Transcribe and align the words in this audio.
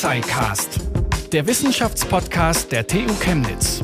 TuxiCast, 0.00 0.80
der 1.30 1.46
Wissenschaftspodcast 1.46 2.72
der 2.72 2.86
TU 2.86 3.12
Chemnitz. 3.20 3.82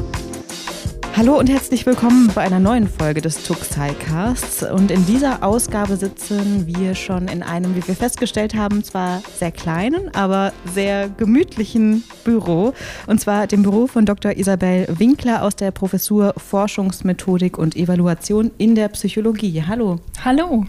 Hallo 1.14 1.38
und 1.38 1.50
herzlich 1.50 1.84
willkommen 1.84 2.30
bei 2.34 2.40
einer 2.40 2.58
neuen 2.58 2.88
Folge 2.88 3.20
des 3.20 3.42
TuxiCasts. 3.42 4.62
Und 4.62 4.90
in 4.90 5.04
dieser 5.04 5.42
Ausgabe 5.42 5.98
sitzen 5.98 6.66
wir 6.66 6.94
schon 6.94 7.28
in 7.28 7.42
einem, 7.42 7.76
wie 7.76 7.86
wir 7.86 7.94
festgestellt 7.94 8.54
haben, 8.54 8.82
zwar 8.82 9.22
sehr 9.38 9.52
kleinen, 9.52 10.14
aber 10.14 10.54
sehr 10.72 11.10
gemütlichen 11.10 12.02
Büro. 12.24 12.72
Und 13.06 13.20
zwar 13.20 13.46
dem 13.46 13.62
Büro 13.62 13.86
von 13.86 14.06
Dr. 14.06 14.38
Isabel 14.38 14.86
Winkler 14.88 15.42
aus 15.42 15.54
der 15.54 15.70
Professur 15.70 16.32
Forschungsmethodik 16.38 17.58
und 17.58 17.76
Evaluation 17.76 18.52
in 18.56 18.74
der 18.74 18.88
Psychologie. 18.88 19.64
Hallo. 19.66 20.00
Hallo. 20.24 20.64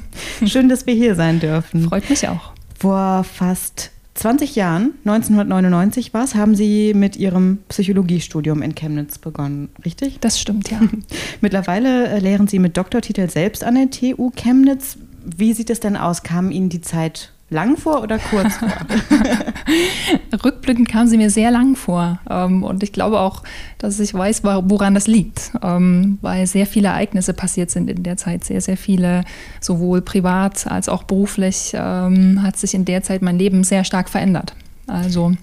Schön, 0.45 0.67
dass 0.67 0.85
wir 0.85 0.93
hier 0.93 1.15
sein 1.15 1.39
dürfen. 1.39 1.87
Freut 1.87 2.09
mich 2.09 2.27
auch. 2.27 2.51
Vor 2.77 3.23
fast 3.23 3.91
20 4.17 4.55
Jahren, 4.55 4.93
1999 5.05 6.13
war 6.13 6.23
es, 6.23 6.35
haben 6.35 6.55
Sie 6.55 6.93
mit 6.93 7.15
Ihrem 7.15 7.59
Psychologiestudium 7.69 8.61
in 8.61 8.73
Chemnitz 8.73 9.19
begonnen, 9.19 9.69
richtig? 9.85 10.19
Das 10.19 10.39
stimmt, 10.39 10.71
ja. 10.71 10.79
Mittlerweile 11.41 12.07
äh, 12.07 12.19
lehren 12.19 12.47
Sie 12.47 12.59
mit 12.59 12.77
Doktortitel 12.77 13.29
selbst 13.29 13.63
an 13.63 13.75
der 13.75 13.89
TU 13.91 14.31
Chemnitz. 14.35 14.97
Wie 15.23 15.53
sieht 15.53 15.69
es 15.69 15.79
denn 15.79 15.95
aus? 15.95 16.23
Kam 16.23 16.51
Ihnen 16.51 16.69
die 16.69 16.81
Zeit 16.81 17.31
lang 17.49 17.77
vor 17.77 18.01
oder 18.01 18.19
kurz 18.19 18.55
vor? 18.57 18.69
Rückblickend 20.43 20.89
kam 20.89 21.07
sie 21.07 21.17
mir 21.17 21.29
sehr 21.29 21.51
lang 21.51 21.75
vor. 21.75 22.19
Ähm, 22.29 22.63
und 22.63 22.83
ich 22.83 22.91
glaube 22.91 23.19
auch, 23.19 23.43
dass 23.77 23.99
ich 23.99 24.13
weiß, 24.13 24.43
woran 24.43 24.93
das 24.93 25.07
liegt. 25.07 25.51
Ähm, 25.61 26.17
weil 26.21 26.45
sehr 26.47 26.65
viele 26.65 26.89
Ereignisse 26.89 27.33
passiert 27.33 27.71
sind 27.71 27.89
in 27.89 28.03
der 28.03 28.17
Zeit. 28.17 28.43
Sehr, 28.43 28.61
sehr 28.61 28.77
viele, 28.77 29.23
sowohl 29.61 30.01
privat 30.01 30.67
als 30.67 30.89
auch 30.89 31.03
beruflich, 31.03 31.71
ähm, 31.73 32.41
hat 32.43 32.57
sich 32.57 32.73
in 32.73 32.85
der 32.85 33.03
Zeit 33.03 33.21
mein 33.21 33.37
Leben 33.37 33.63
sehr 33.63 33.83
stark 33.83 34.09
verändert. 34.09 34.53
Also. 34.87 35.33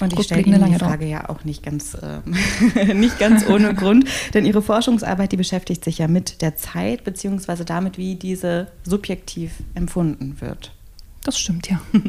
Und 0.00 0.12
ich 0.18 0.24
stelle 0.24 0.42
Ihnen 0.42 0.64
die 0.64 0.74
Frage 0.74 1.06
ja 1.06 1.28
auch 1.28 1.44
nicht 1.44 1.62
ganz, 1.62 1.94
äh, 1.94 2.94
nicht 2.94 3.20
ganz 3.20 3.48
ohne 3.48 3.74
Grund, 3.74 4.06
denn 4.34 4.44
Ihre 4.44 4.60
Forschungsarbeit, 4.60 5.30
die 5.30 5.36
beschäftigt 5.36 5.84
sich 5.84 5.98
ja 5.98 6.08
mit 6.08 6.42
der 6.42 6.56
Zeit, 6.56 7.04
beziehungsweise 7.04 7.64
damit, 7.64 7.96
wie 7.96 8.16
diese 8.16 8.66
subjektiv 8.82 9.52
empfunden 9.74 10.40
wird. 10.40 10.72
Das 11.24 11.38
stimmt, 11.38 11.68
ja. 11.70 11.80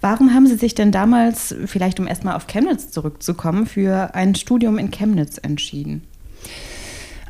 Warum 0.00 0.34
haben 0.34 0.46
Sie 0.46 0.56
sich 0.56 0.74
denn 0.74 0.92
damals, 0.92 1.54
vielleicht 1.66 2.00
um 2.00 2.06
erstmal 2.06 2.34
auf 2.34 2.48
Chemnitz 2.48 2.90
zurückzukommen, 2.90 3.66
für 3.66 4.14
ein 4.14 4.34
Studium 4.34 4.78
in 4.78 4.90
Chemnitz 4.90 5.38
entschieden? 5.38 6.02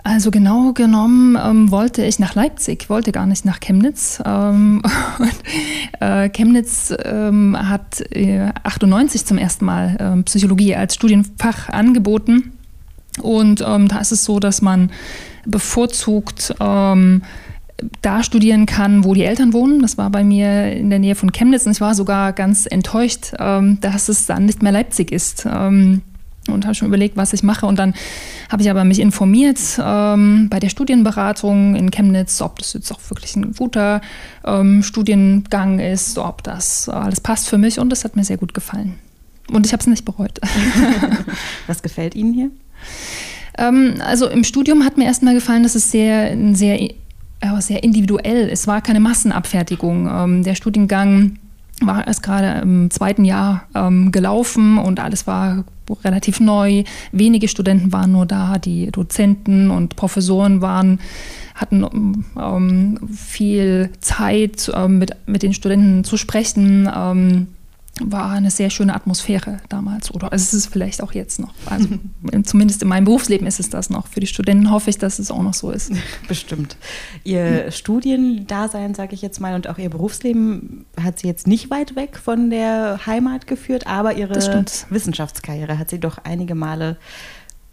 Also 0.04 0.30
genau 0.30 0.72
genommen 0.72 1.36
ähm, 1.38 1.70
wollte 1.70 2.02
ich 2.02 2.18
nach 2.18 2.34
Leipzig, 2.34 2.88
wollte 2.88 3.12
gar 3.12 3.26
nicht 3.26 3.44
nach 3.44 3.60
Chemnitz. 3.60 4.22
Ähm, 4.24 4.82
und, 5.18 6.00
äh, 6.00 6.30
Chemnitz 6.30 6.94
ähm, 7.04 7.54
hat 7.60 8.00
äh, 8.12 8.50
98 8.62 9.26
zum 9.26 9.36
ersten 9.36 9.66
Mal 9.66 9.98
ähm, 10.00 10.24
Psychologie 10.24 10.74
als 10.74 10.94
Studienfach 10.94 11.68
angeboten. 11.68 12.52
Und 13.20 13.62
ähm, 13.66 13.88
da 13.88 13.98
ist 13.98 14.12
es 14.12 14.24
so, 14.24 14.40
dass 14.40 14.62
man 14.62 14.90
bevorzugt 15.44 16.54
ähm, 16.58 17.22
da 18.02 18.22
studieren 18.22 18.66
kann, 18.66 19.04
wo 19.04 19.14
die 19.14 19.24
Eltern 19.24 19.52
wohnen. 19.52 19.80
Das 19.80 19.98
war 19.98 20.10
bei 20.10 20.24
mir 20.24 20.72
in 20.72 20.90
der 20.90 20.98
Nähe 20.98 21.14
von 21.14 21.32
Chemnitz 21.32 21.66
und 21.66 21.72
ich 21.72 21.80
war 21.80 21.94
sogar 21.94 22.32
ganz 22.32 22.66
enttäuscht, 22.66 23.32
ähm, 23.38 23.78
dass 23.80 24.08
es 24.08 24.26
dann 24.26 24.46
nicht 24.46 24.62
mehr 24.62 24.72
Leipzig 24.72 25.12
ist. 25.12 25.46
Ähm, 25.50 26.02
und 26.48 26.64
habe 26.64 26.74
schon 26.74 26.88
überlegt, 26.88 27.18
was 27.18 27.34
ich 27.34 27.42
mache. 27.42 27.66
Und 27.66 27.78
dann 27.78 27.92
habe 28.48 28.62
ich 28.62 28.70
aber 28.70 28.82
mich 28.82 29.00
informiert 29.00 29.58
ähm, 29.84 30.48
bei 30.48 30.58
der 30.58 30.70
Studienberatung 30.70 31.76
in 31.76 31.90
Chemnitz, 31.90 32.40
ob 32.40 32.58
das 32.58 32.72
jetzt 32.72 32.90
auch 32.90 33.00
wirklich 33.10 33.36
ein 33.36 33.52
guter 33.52 34.00
Studiengang 34.80 35.78
ist, 35.78 36.16
ob 36.16 36.42
das 36.42 36.88
alles 36.88 37.20
passt 37.20 37.50
für 37.50 37.58
mich. 37.58 37.78
Und 37.78 37.90
das 37.90 38.04
hat 38.04 38.16
mir 38.16 38.24
sehr 38.24 38.38
gut 38.38 38.54
gefallen. 38.54 38.94
Und 39.52 39.66
ich 39.66 39.72
habe 39.72 39.82
es 39.82 39.86
nicht 39.88 40.06
bereut. 40.06 40.40
was 41.66 41.82
gefällt 41.82 42.14
Ihnen 42.14 42.32
hier? 42.32 42.50
Also 43.54 44.27
im 44.28 44.42
Studium 44.42 44.86
hat 44.86 44.96
mir 44.96 45.05
erstmal 45.05 45.34
gefallen, 45.34 45.64
dass 45.64 45.74
es 45.74 45.90
sehr, 45.90 46.30
ein 46.30 46.55
sehr 46.55 46.80
sehr 47.60 47.82
individuell. 47.82 48.48
Es 48.48 48.66
war 48.66 48.80
keine 48.80 49.00
Massenabfertigung. 49.00 50.08
Ähm, 50.10 50.42
der 50.44 50.54
Studiengang 50.54 51.38
war 51.80 52.06
erst 52.06 52.22
gerade 52.22 52.60
im 52.60 52.90
zweiten 52.90 53.24
Jahr 53.24 53.64
ähm, 53.74 54.10
gelaufen 54.10 54.78
und 54.78 55.00
alles 55.00 55.26
war 55.26 55.64
relativ 56.04 56.40
neu. 56.40 56.84
Wenige 57.12 57.48
Studenten 57.48 57.92
waren 57.92 58.12
nur 58.12 58.26
da, 58.26 58.58
die 58.58 58.90
Dozenten 58.90 59.70
und 59.70 59.96
Professoren 59.96 60.60
waren, 60.60 61.00
hatten 61.54 62.24
ähm, 62.38 62.98
viel 63.14 63.90
Zeit, 64.00 64.70
ähm, 64.74 64.98
mit, 64.98 65.16
mit 65.26 65.42
den 65.42 65.55
Studenten 65.55 66.05
zu 66.05 66.16
sprechen. 66.16 66.90
Ähm, 66.94 67.46
war 68.03 68.31
eine 68.31 68.51
sehr 68.51 68.70
schöne 68.70 68.95
Atmosphäre 68.95 69.59
damals 69.69 70.13
oder 70.13 70.33
es 70.33 70.42
ist 70.42 70.53
es 70.53 70.67
vielleicht 70.67 71.03
auch 71.03 71.13
jetzt 71.13 71.41
noch. 71.41 71.55
Also 71.67 71.89
zumindest 72.45 72.83
in 72.83 72.89
meinem 72.89 73.05
Berufsleben 73.05 73.47
ist 73.47 73.61
es 73.61 73.70
das 73.70 73.91
noch. 73.91 74.07
Für 74.07 74.20
die 74.20 74.27
Studenten 74.27 74.70
hoffe 74.70 74.91
ich, 74.91 74.98
dass 74.98 75.19
es 75.19 75.31
auch 75.31 75.42
noch 75.42 75.55
so 75.55 75.70
ist. 75.70 75.92
Bestimmt. 76.29 76.77
Ihr 77.25 77.64
hm. 77.64 77.70
Studiendasein, 77.70 78.95
sage 78.95 79.14
ich 79.14 79.23
jetzt 79.23 79.41
mal, 79.41 79.55
und 79.55 79.69
auch 79.69 79.79
Ihr 79.79 79.91
Berufsleben 79.91 80.86
hat 81.03 81.19
Sie 81.19 81.27
jetzt 81.27 81.47
nicht 81.47 81.70
weit 81.70 81.97
weg 81.97 82.19
von 82.19 82.51
der 82.51 83.07
Heimat 83.07 83.47
geführt, 83.47 83.86
aber 83.86 84.15
Ihre 84.15 84.35
Wissenschaftskarriere 84.35 85.79
hat 85.79 85.91
Sie 85.91 85.98
doch 85.98 86.19
einige 86.25 86.55
Male 86.55 86.97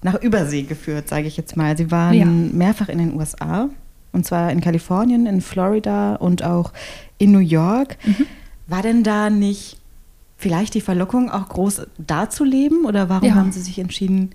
nach 0.02 0.22
Übersee 0.22 0.64
geführt, 0.64 1.10
sage 1.10 1.28
ich 1.28 1.36
jetzt 1.36 1.58
mal. 1.58 1.76
Sie 1.76 1.92
waren 1.92 2.14
ja. 2.14 2.26
mehrfach 2.26 2.90
in 2.90 3.00
den 3.00 3.16
USA, 3.16 3.70
und 4.12 4.26
zwar 4.26 4.52
in 4.52 4.62
Kalifornien, 4.62 5.26
in 5.26 5.42
Florida 5.42 6.16
und 6.16 6.44
auch 6.44 6.72
in 7.18 7.32
New 7.32 7.40
York. 7.40 7.98
Mhm. 8.06 8.26
War 8.68 8.82
denn 8.82 9.04
da 9.04 9.30
nicht 9.30 9.78
vielleicht 10.38 10.74
die 10.74 10.82
Verlockung, 10.82 11.32
auch 11.32 11.50
groß 11.50 11.84
da 11.98 12.30
zu 12.30 12.44
leben? 12.44 12.86
Oder 12.86 13.10
warum 13.10 13.28
ja. 13.28 13.36
haben 13.36 13.52
Sie 13.52 13.62
sich 13.62 13.80
entschieden, 13.80 14.32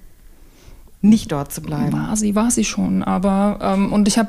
nicht 1.03 1.33
dort 1.33 1.53
zu 1.53 1.63
bleiben? 1.63 1.93
War 1.93 2.17
sie, 2.17 2.35
war 2.35 2.51
sie 2.51 2.65
schon. 2.65 3.03
Aber, 3.03 3.59
ähm, 3.63 3.93
und 3.93 4.07
ich 4.07 4.19
habe 4.19 4.29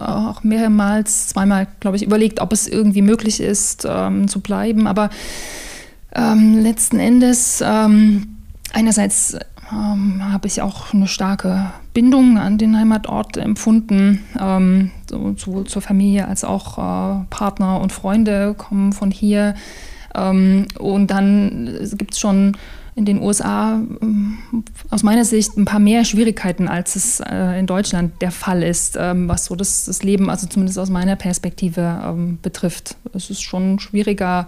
auch 0.00 0.42
mehrmals, 0.42 1.28
zweimal, 1.28 1.66
glaube 1.80 1.96
ich, 1.96 2.02
überlegt, 2.04 2.40
ob 2.40 2.52
es 2.52 2.66
irgendwie 2.66 3.02
möglich 3.02 3.40
ist, 3.40 3.86
ähm, 3.88 4.28
zu 4.28 4.40
bleiben. 4.40 4.86
Aber 4.86 5.10
ähm, 6.14 6.58
letzten 6.62 6.98
Endes, 6.98 7.62
ähm, 7.64 8.38
einerseits 8.72 9.36
ähm, 9.70 10.22
habe 10.32 10.46
ich 10.46 10.62
auch 10.62 10.94
eine 10.94 11.08
starke 11.08 11.72
Bindung 11.92 12.38
an 12.38 12.56
den 12.56 12.78
Heimatort 12.78 13.36
empfunden. 13.36 14.24
Ähm, 14.40 14.90
so, 15.10 15.34
sowohl 15.36 15.64
zur 15.64 15.82
Familie 15.82 16.28
als 16.28 16.44
auch 16.44 16.78
äh, 16.78 17.24
Partner 17.28 17.80
und 17.80 17.92
Freunde 17.92 18.54
kommen 18.56 18.92
von 18.92 19.10
hier. 19.10 19.54
Ähm, 20.16 20.66
und 20.78 21.10
dann 21.10 21.78
gibt 21.96 22.14
es 22.14 22.20
schon 22.20 22.56
in 22.94 23.04
den 23.04 23.20
USA 23.20 23.74
ähm, 24.00 24.38
aus 24.88 25.02
meiner 25.02 25.26
Sicht 25.26 25.56
ein 25.56 25.66
paar 25.66 25.78
mehr 25.78 26.04
Schwierigkeiten, 26.06 26.66
als 26.66 26.96
es 26.96 27.20
äh, 27.20 27.58
in 27.58 27.66
Deutschland 27.66 28.22
der 28.22 28.30
Fall 28.30 28.62
ist, 28.62 28.96
ähm, 28.98 29.28
was 29.28 29.44
so 29.44 29.54
das, 29.54 29.84
das, 29.84 30.02
Leben, 30.02 30.30
also 30.30 30.46
zumindest 30.46 30.78
aus 30.78 30.88
meiner 30.88 31.16
Perspektive 31.16 32.16
betrifft. 32.40 32.96
Es 33.12 33.28
ist 33.28 33.42
schon 33.42 33.78
schwieriger, 33.78 34.46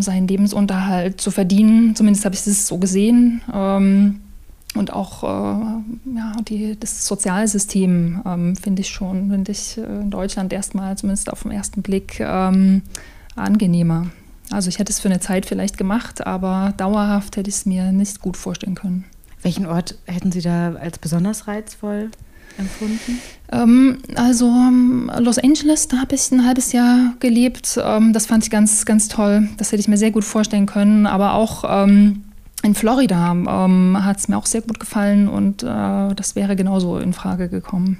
seinen 0.00 0.28
Lebensunterhalt 0.28 1.18
zu 1.18 1.30
verdienen. 1.30 1.96
Zumindest 1.96 2.26
habe 2.26 2.34
ich 2.34 2.46
es 2.46 2.66
so 2.66 2.76
gesehen. 2.76 3.40
und 3.46 4.92
auch 4.92 5.22
äh, 5.22 5.26
ja, 5.26 6.32
die, 6.46 6.78
das 6.78 7.06
Sozialsystem 7.06 8.54
finde 8.62 8.82
ich 8.82 8.90
schon, 8.90 9.30
finde 9.30 9.50
ich 9.50 9.78
äh, 9.78 9.80
in 9.80 10.10
Deutschland 10.10 10.52
erstmal, 10.52 10.98
zumindest 10.98 11.32
auf 11.32 11.44
den 11.44 11.52
ersten 11.52 11.80
Blick, 11.80 12.20
angenehmer. 12.20 14.08
Also 14.50 14.68
ich 14.68 14.78
hätte 14.78 14.92
es 14.92 15.00
für 15.00 15.08
eine 15.08 15.20
Zeit 15.20 15.46
vielleicht 15.46 15.78
gemacht, 15.78 16.26
aber 16.26 16.74
dauerhaft 16.76 17.36
hätte 17.36 17.48
ich 17.48 17.56
es 17.56 17.66
mir 17.66 17.92
nicht 17.92 18.20
gut 18.20 18.36
vorstellen 18.36 18.74
können. 18.74 19.04
Welchen 19.42 19.66
Ort 19.66 19.96
hätten 20.06 20.30
Sie 20.30 20.40
da 20.40 20.74
als 20.74 20.98
besonders 20.98 21.48
reizvoll 21.48 22.10
empfunden? 22.58 23.18
Ähm, 23.50 23.98
also 24.14 24.46
ähm, 24.46 25.10
Los 25.18 25.38
Angeles, 25.38 25.88
da 25.88 25.98
habe 25.98 26.14
ich 26.14 26.30
ein 26.30 26.46
halbes 26.46 26.72
Jahr 26.72 27.14
gelebt. 27.20 27.78
Ähm, 27.82 28.12
das 28.12 28.26
fand 28.26 28.44
ich 28.44 28.50
ganz, 28.50 28.84
ganz 28.84 29.08
toll. 29.08 29.48
Das 29.56 29.72
hätte 29.72 29.80
ich 29.80 29.88
mir 29.88 29.96
sehr 29.96 30.10
gut 30.10 30.24
vorstellen 30.24 30.66
können. 30.66 31.06
Aber 31.06 31.34
auch 31.34 31.64
ähm, 31.66 32.22
in 32.62 32.74
Florida 32.74 33.32
ähm, 33.32 34.04
hat 34.04 34.18
es 34.18 34.28
mir 34.28 34.36
auch 34.36 34.46
sehr 34.46 34.62
gut 34.62 34.78
gefallen 34.78 35.28
und 35.28 35.62
äh, 35.62 36.14
das 36.14 36.36
wäre 36.36 36.54
genauso 36.54 36.98
in 36.98 37.12
Frage 37.12 37.48
gekommen. 37.48 37.98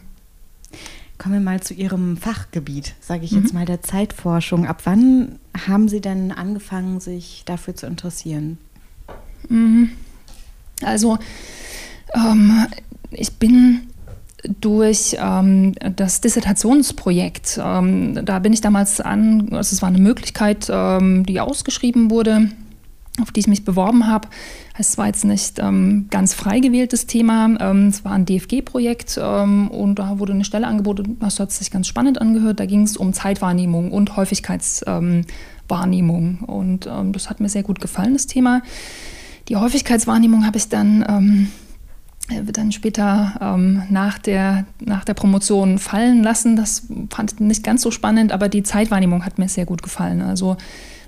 Kommen 1.22 1.34
wir 1.34 1.40
mal 1.40 1.60
zu 1.60 1.72
Ihrem 1.72 2.16
Fachgebiet, 2.16 2.94
sage 3.00 3.24
ich 3.24 3.30
mhm. 3.30 3.42
jetzt 3.42 3.54
mal, 3.54 3.64
der 3.64 3.80
Zeitforschung. 3.80 4.66
Ab 4.66 4.80
wann 4.84 5.38
haben 5.68 5.86
Sie 5.86 6.00
denn 6.00 6.32
angefangen, 6.32 6.98
sich 6.98 7.44
dafür 7.44 7.76
zu 7.76 7.86
interessieren? 7.86 8.58
Mhm. 9.48 9.90
Also, 10.82 11.18
ähm, 12.12 12.66
ich 13.12 13.34
bin 13.34 13.82
durch 14.60 15.16
ähm, 15.16 15.76
das 15.94 16.22
Dissertationsprojekt, 16.22 17.60
ähm, 17.62 18.24
da 18.24 18.40
bin 18.40 18.52
ich 18.52 18.60
damals 18.60 19.00
an, 19.00 19.50
also 19.52 19.76
es 19.76 19.80
war 19.80 19.90
eine 19.90 19.98
Möglichkeit, 19.98 20.66
ähm, 20.72 21.24
die 21.24 21.38
ausgeschrieben 21.38 22.10
wurde 22.10 22.48
auf 23.20 23.30
die 23.30 23.40
ich 23.40 23.46
mich 23.46 23.64
beworben 23.64 24.06
habe. 24.06 24.28
Es 24.78 24.96
war 24.96 25.06
jetzt 25.06 25.24
nicht 25.24 25.58
ähm, 25.58 26.06
ganz 26.10 26.32
frei 26.32 26.60
gewähltes 26.60 27.06
Thema. 27.06 27.56
Ähm, 27.60 27.88
es 27.88 28.04
war 28.04 28.12
ein 28.12 28.24
DFG-Projekt 28.24 29.20
ähm, 29.22 29.68
und 29.68 29.98
da 29.98 30.18
wurde 30.18 30.32
eine 30.32 30.44
Stelle 30.44 30.66
angeboten, 30.66 31.18
das 31.20 31.38
hat 31.40 31.52
sich 31.52 31.70
ganz 31.70 31.86
spannend 31.86 32.20
angehört. 32.20 32.58
Da 32.58 32.66
ging 32.66 32.82
es 32.82 32.96
um 32.96 33.12
Zeitwahrnehmung 33.12 33.92
und 33.92 34.16
Häufigkeitswahrnehmung. 34.16 36.40
und 36.40 36.86
ähm, 36.86 37.12
das 37.12 37.28
hat 37.28 37.40
mir 37.40 37.50
sehr 37.50 37.62
gut 37.62 37.80
gefallen, 37.80 38.14
das 38.14 38.26
Thema. 38.26 38.62
Die 39.48 39.56
Häufigkeitswahrnehmung 39.56 40.46
habe 40.46 40.56
ich 40.56 40.68
dann 40.68 41.04
ähm, 41.08 41.48
dann 42.52 42.72
später 42.72 43.34
ähm, 43.40 43.82
nach, 43.90 44.18
der, 44.18 44.64
nach 44.80 45.04
der 45.04 45.14
Promotion 45.14 45.78
fallen 45.78 46.22
lassen. 46.22 46.56
Das 46.56 46.86
fand 47.10 47.32
ich 47.32 47.40
nicht 47.40 47.64
ganz 47.64 47.82
so 47.82 47.90
spannend, 47.90 48.32
aber 48.32 48.48
die 48.48 48.62
Zeitwahrnehmung 48.62 49.24
hat 49.24 49.38
mir 49.38 49.48
sehr 49.48 49.66
gut 49.66 49.82
gefallen. 49.82 50.22
Also 50.22 50.56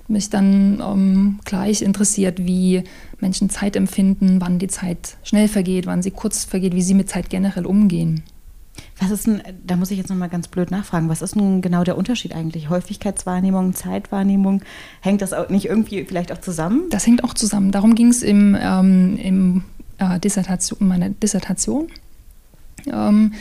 mich 0.07 0.29
dann 0.29 0.81
ähm, 0.81 1.39
gleich 1.45 1.81
interessiert, 1.81 2.45
wie 2.45 2.83
Menschen 3.19 3.49
Zeit 3.49 3.75
empfinden, 3.75 4.39
wann 4.39 4.59
die 4.59 4.67
Zeit 4.67 5.17
schnell 5.23 5.47
vergeht, 5.47 5.87
wann 5.87 6.01
sie 6.01 6.11
kurz 6.11 6.45
vergeht, 6.45 6.75
wie 6.75 6.81
sie 6.81 6.93
mit 6.93 7.09
Zeit 7.09 7.29
generell 7.29 7.65
umgehen. 7.65 8.23
Was 8.99 9.11
ist 9.11 9.27
denn, 9.27 9.41
da 9.65 9.75
muss 9.75 9.91
ich 9.91 9.97
jetzt 9.97 10.09
nochmal 10.09 10.29
ganz 10.29 10.47
blöd 10.47 10.71
nachfragen, 10.71 11.09
was 11.09 11.21
ist 11.21 11.35
nun 11.35 11.61
genau 11.61 11.83
der 11.83 11.97
Unterschied 11.97 12.33
eigentlich? 12.33 12.69
Häufigkeitswahrnehmung, 12.69 13.73
Zeitwahrnehmung, 13.73 14.61
hängt 15.01 15.21
das 15.21 15.33
auch 15.33 15.49
nicht 15.49 15.65
irgendwie 15.65 16.03
vielleicht 16.05 16.31
auch 16.31 16.39
zusammen? 16.39 16.83
Das 16.89 17.05
hängt 17.05 17.23
auch 17.23 17.33
zusammen. 17.33 17.71
Darum 17.71 17.95
ging 17.95 18.09
es 18.09 18.23
im, 18.23 18.57
ähm, 18.59 19.17
im 19.17 19.63
äh, 19.97 20.19
Dissertation, 20.19 20.87
meiner 20.87 21.09
Dissertation. 21.09 21.87
Ähm, 22.87 23.33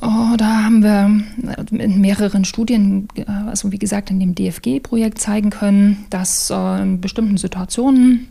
Oh, 0.00 0.36
da 0.38 0.64
haben 0.64 0.82
wir 0.82 1.22
in 1.78 2.00
mehreren 2.00 2.44
Studien, 2.44 3.08
äh, 3.14 3.24
also 3.26 3.72
wie 3.72 3.78
gesagt 3.78 4.10
in 4.10 4.20
dem 4.20 4.34
DFG-Projekt 4.34 5.18
zeigen 5.18 5.50
können, 5.50 6.06
dass 6.08 6.50
äh, 6.50 6.82
in 6.82 7.00
bestimmten 7.00 7.36
Situationen 7.36 8.28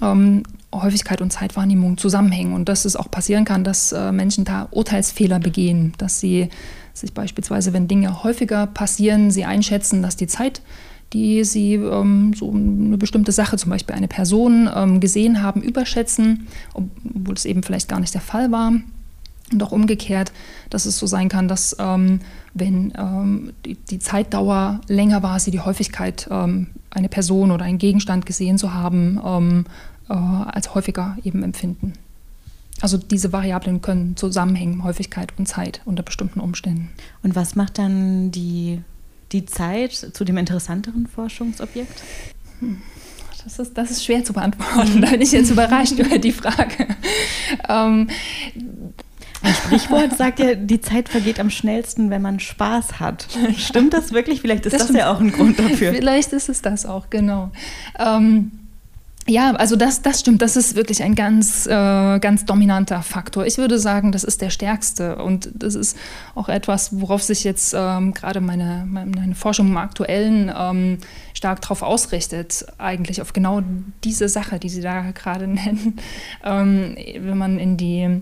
ähm, 0.00 0.44
Häufigkeit 0.72 1.20
und 1.20 1.32
Zeitwahrnehmung 1.32 1.98
zusammenhängen 1.98 2.52
und 2.52 2.68
dass 2.68 2.84
es 2.84 2.96
auch 2.96 3.10
passieren 3.10 3.44
kann, 3.44 3.64
dass 3.64 3.92
äh, 3.92 4.12
Menschen 4.12 4.44
da 4.44 4.68
Urteilsfehler 4.70 5.40
begehen, 5.40 5.92
dass 5.98 6.20
sie 6.20 6.48
sich 6.92 7.12
beispielsweise, 7.12 7.72
wenn 7.72 7.88
Dinge 7.88 8.22
häufiger 8.22 8.66
passieren, 8.66 9.30
sie 9.30 9.44
einschätzen, 9.44 10.02
dass 10.02 10.16
die 10.16 10.28
Zeit 10.28 10.62
die 11.12 11.44
sie 11.44 11.74
ähm, 11.74 12.32
so 12.34 12.50
eine 12.50 12.98
bestimmte 12.98 13.30
Sache, 13.30 13.56
zum 13.56 13.70
Beispiel 13.70 13.94
eine 13.94 14.08
Person, 14.08 14.68
ähm, 14.74 15.00
gesehen 15.00 15.42
haben, 15.42 15.62
überschätzen, 15.62 16.48
obwohl 16.74 17.36
es 17.36 17.44
eben 17.44 17.62
vielleicht 17.62 17.88
gar 17.88 18.00
nicht 18.00 18.14
der 18.14 18.20
Fall 18.20 18.50
war. 18.50 18.72
Und 19.52 19.62
auch 19.62 19.72
umgekehrt, 19.72 20.32
dass 20.70 20.86
es 20.86 20.98
so 20.98 21.06
sein 21.06 21.28
kann, 21.28 21.48
dass 21.48 21.76
ähm, 21.78 22.20
wenn 22.54 22.92
ähm, 22.96 23.52
die, 23.64 23.74
die, 23.74 23.98
Zeitdauer 23.98 24.80
länger 24.88 25.22
war, 25.22 25.38
sie 25.38 25.50
die 25.50 25.60
Häufigkeit, 25.60 26.28
ähm, 26.30 26.68
eine 26.90 27.08
Person 27.08 27.50
oder 27.50 27.64
einen 27.64 27.78
Gegenstand 27.78 28.24
gesehen 28.24 28.56
zu 28.56 28.72
haben, 28.72 29.20
ähm, 29.24 29.66
äh, 30.08 30.14
als 30.14 30.74
häufiger 30.74 31.18
eben 31.24 31.42
empfinden. 31.42 31.92
Also 32.80 32.96
diese 32.96 33.32
Variablen 33.32 33.82
können 33.82 34.16
zusammenhängen, 34.16 34.82
Häufigkeit 34.82 35.32
und 35.38 35.46
Zeit 35.46 35.80
unter 35.84 36.02
bestimmten 36.02 36.40
Umständen. 36.40 36.90
Und 37.22 37.36
was 37.36 37.54
macht 37.54 37.78
dann 37.78 38.30
die, 38.30 38.80
die 39.32 39.46
Zeit 39.46 39.92
zu 39.92 40.24
dem 40.24 40.38
interessanteren 40.38 41.06
Forschungsobjekt? 41.06 42.02
Hm. 42.60 42.82
Das 43.44 43.58
ist, 43.58 43.76
das 43.76 43.90
ist 43.90 44.04
schwer 44.04 44.24
zu 44.24 44.32
beantworten. 44.32 45.02
Da 45.02 45.10
bin 45.10 45.20
ich 45.20 45.32
jetzt 45.32 45.50
überrascht 45.50 45.98
über 45.98 46.18
die 46.18 46.32
Frage. 46.32 46.88
Ähm, 47.68 48.08
ein 49.44 49.54
Sprichwort 49.54 50.16
sagt 50.16 50.40
ja, 50.40 50.54
die 50.54 50.80
Zeit 50.80 51.08
vergeht 51.08 51.38
am 51.38 51.50
schnellsten, 51.50 52.10
wenn 52.10 52.22
man 52.22 52.40
Spaß 52.40 52.98
hat. 53.00 53.26
Stimmt 53.58 53.94
das 53.94 54.12
wirklich? 54.12 54.40
Vielleicht 54.40 54.66
ist 54.66 54.72
das, 54.72 54.88
das 54.88 54.96
ja 54.96 55.12
auch 55.12 55.20
ein 55.20 55.32
Grund 55.32 55.58
dafür. 55.58 55.92
Vielleicht 55.94 56.32
ist 56.32 56.48
es 56.48 56.62
das 56.62 56.86
auch, 56.86 57.10
genau. 57.10 57.50
Ähm, 57.98 58.50
ja, 59.26 59.52
also 59.52 59.76
das, 59.76 60.02
das 60.02 60.20
stimmt. 60.20 60.42
Das 60.42 60.54
ist 60.54 60.76
wirklich 60.76 61.02
ein 61.02 61.14
ganz, 61.14 61.66
äh, 61.66 62.18
ganz 62.18 62.44
dominanter 62.44 63.00
Faktor. 63.02 63.46
Ich 63.46 63.56
würde 63.56 63.78
sagen, 63.78 64.12
das 64.12 64.22
ist 64.22 64.42
der 64.42 64.50
stärkste. 64.50 65.16
Und 65.16 65.48
das 65.54 65.74
ist 65.74 65.96
auch 66.34 66.50
etwas, 66.50 67.00
worauf 67.00 67.22
sich 67.22 67.42
jetzt 67.42 67.74
ähm, 67.76 68.12
gerade 68.12 68.42
meine, 68.42 68.84
meine 68.86 69.34
Forschung 69.34 69.68
im 69.68 69.76
Aktuellen 69.78 70.52
ähm, 70.54 70.98
stark 71.32 71.62
darauf 71.62 71.80
ausrichtet. 71.80 72.66
Eigentlich 72.76 73.22
auf 73.22 73.32
genau 73.32 73.62
diese 74.04 74.28
Sache, 74.28 74.58
die 74.58 74.68
Sie 74.68 74.82
da 74.82 75.10
gerade 75.14 75.46
nennen. 75.46 75.98
Ähm, 76.44 76.94
wenn 77.18 77.38
man 77.38 77.58
in 77.58 77.78
die 77.78 78.20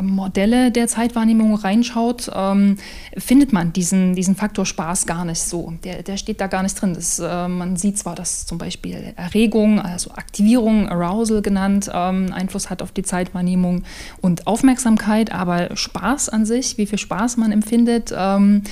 Modelle 0.00 0.70
der 0.70 0.86
Zeitwahrnehmung 0.86 1.54
reinschaut, 1.54 2.30
ähm, 2.34 2.76
findet 3.16 3.52
man 3.52 3.72
diesen, 3.72 4.14
diesen 4.14 4.36
Faktor 4.36 4.66
Spaß 4.66 5.06
gar 5.06 5.24
nicht 5.24 5.40
so. 5.40 5.72
Der, 5.84 6.02
der 6.02 6.16
steht 6.16 6.40
da 6.40 6.46
gar 6.46 6.62
nicht 6.62 6.80
drin. 6.80 6.94
Das, 6.94 7.18
äh, 7.18 7.48
man 7.48 7.76
sieht 7.76 7.98
zwar, 7.98 8.14
dass 8.14 8.46
zum 8.46 8.58
Beispiel 8.58 9.12
Erregung, 9.16 9.80
also 9.80 10.12
Aktivierung, 10.12 10.88
Arousal 10.88 11.42
genannt, 11.42 11.90
ähm, 11.92 12.32
Einfluss 12.32 12.70
hat 12.70 12.82
auf 12.82 12.92
die 12.92 13.02
Zeitwahrnehmung 13.02 13.82
und 14.20 14.46
Aufmerksamkeit, 14.46 15.32
aber 15.32 15.76
Spaß 15.76 16.28
an 16.28 16.46
sich, 16.46 16.78
wie 16.78 16.86
viel 16.86 16.98
Spaß 16.98 17.36
man 17.36 17.52
empfindet, 17.52 18.14
ähm, 18.16 18.62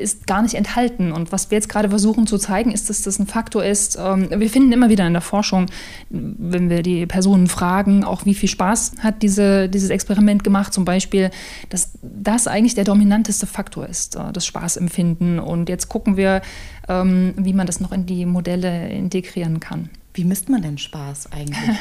ist 0.00 0.26
gar 0.26 0.42
nicht 0.42 0.54
enthalten. 0.54 1.12
Und 1.12 1.32
was 1.32 1.50
wir 1.50 1.56
jetzt 1.56 1.68
gerade 1.68 1.88
versuchen 1.88 2.26
zu 2.26 2.38
zeigen, 2.38 2.70
ist, 2.70 2.90
dass 2.90 3.02
das 3.02 3.18
ein 3.18 3.26
Faktor 3.26 3.64
ist. 3.64 3.98
Ähm, 4.00 4.28
wir 4.30 4.50
finden 4.50 4.72
immer 4.72 4.88
wieder 4.88 5.06
in 5.06 5.12
der 5.12 5.22
Forschung, 5.22 5.66
wenn 6.10 6.70
wir 6.70 6.82
die 6.82 7.06
Personen 7.06 7.48
fragen, 7.48 8.04
auch 8.04 8.24
wie 8.24 8.34
viel 8.34 8.48
Spaß 8.48 8.92
hat 9.00 9.22
diese, 9.22 9.68
dieses 9.68 9.90
Experiment 9.90 10.27
Experiment 10.28 10.44
gemacht, 10.44 10.72
zum 10.72 10.84
Beispiel, 10.84 11.30
dass 11.70 11.92
das 12.02 12.46
eigentlich 12.46 12.74
der 12.74 12.84
dominanteste 12.84 13.46
Faktor 13.46 13.86
ist, 13.86 14.16
äh, 14.16 14.32
das 14.32 14.46
Spaßempfinden. 14.46 15.38
Und 15.38 15.68
jetzt 15.68 15.88
gucken 15.88 16.16
wir, 16.16 16.42
ähm, 16.88 17.34
wie 17.36 17.52
man 17.52 17.66
das 17.66 17.80
noch 17.80 17.92
in 17.92 18.06
die 18.06 18.26
Modelle 18.26 18.88
integrieren 18.90 19.60
kann. 19.60 19.90
Wie 20.14 20.24
misst 20.24 20.48
man 20.48 20.62
denn 20.62 20.78
Spaß 20.78 21.32
eigentlich? 21.32 21.58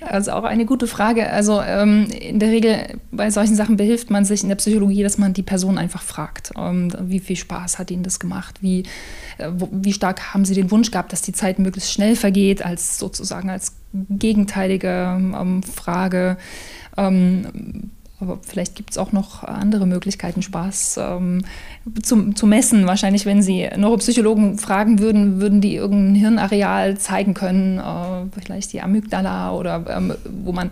Das 0.00 0.26
ist 0.26 0.28
auch 0.32 0.44
eine 0.44 0.66
gute 0.66 0.86
Frage. 0.86 1.30
Also 1.30 1.60
ähm, 1.60 2.06
in 2.06 2.38
der 2.38 2.48
Regel 2.48 2.98
bei 3.12 3.30
solchen 3.30 3.54
Sachen 3.54 3.76
behilft 3.76 4.10
man 4.10 4.24
sich 4.24 4.42
in 4.42 4.48
der 4.48 4.56
Psychologie, 4.56 5.02
dass 5.02 5.18
man 5.18 5.32
die 5.32 5.42
Person 5.42 5.78
einfach 5.78 6.02
fragt, 6.02 6.52
ähm, 6.56 6.90
wie 7.02 7.20
viel 7.20 7.36
Spaß 7.36 7.78
hat 7.78 7.90
ihnen 7.90 8.02
das 8.02 8.18
gemacht, 8.18 8.62
wie, 8.62 8.84
äh, 9.38 9.50
wie 9.70 9.92
stark 9.92 10.34
haben 10.34 10.44
sie 10.44 10.54
den 10.54 10.70
Wunsch 10.70 10.90
gehabt, 10.90 11.12
dass 11.12 11.22
die 11.22 11.32
Zeit 11.32 11.58
möglichst 11.58 11.92
schnell 11.92 12.16
vergeht, 12.16 12.64
als 12.64 12.98
sozusagen 12.98 13.48
als 13.48 13.74
gegenteilige 14.08 15.18
ähm, 15.18 15.62
Frage. 15.62 16.36
Ähm, 16.96 17.90
aber 18.18 18.38
vielleicht 18.40 18.76
gibt 18.76 18.92
es 18.92 18.98
auch 18.98 19.12
noch 19.12 19.44
andere 19.44 19.86
Möglichkeiten, 19.86 20.40
Spaß 20.40 20.98
ähm, 21.02 21.44
zu, 22.02 22.32
zu, 22.32 22.46
messen. 22.46 22.86
Wahrscheinlich, 22.86 23.26
wenn 23.26 23.42
Sie 23.42 23.68
Neuropsychologen 23.76 24.56
fragen 24.56 25.00
würden, 25.00 25.38
würden 25.38 25.60
die 25.60 25.74
irgendein 25.74 26.14
Hirnareal 26.14 26.96
zeigen 26.96 27.34
können, 27.34 27.78
äh, 27.78 28.40
vielleicht 28.40 28.72
die 28.72 28.80
Amygdala 28.80 29.52
oder 29.52 29.84
ähm, 29.88 30.14
wo 30.44 30.52
man 30.52 30.70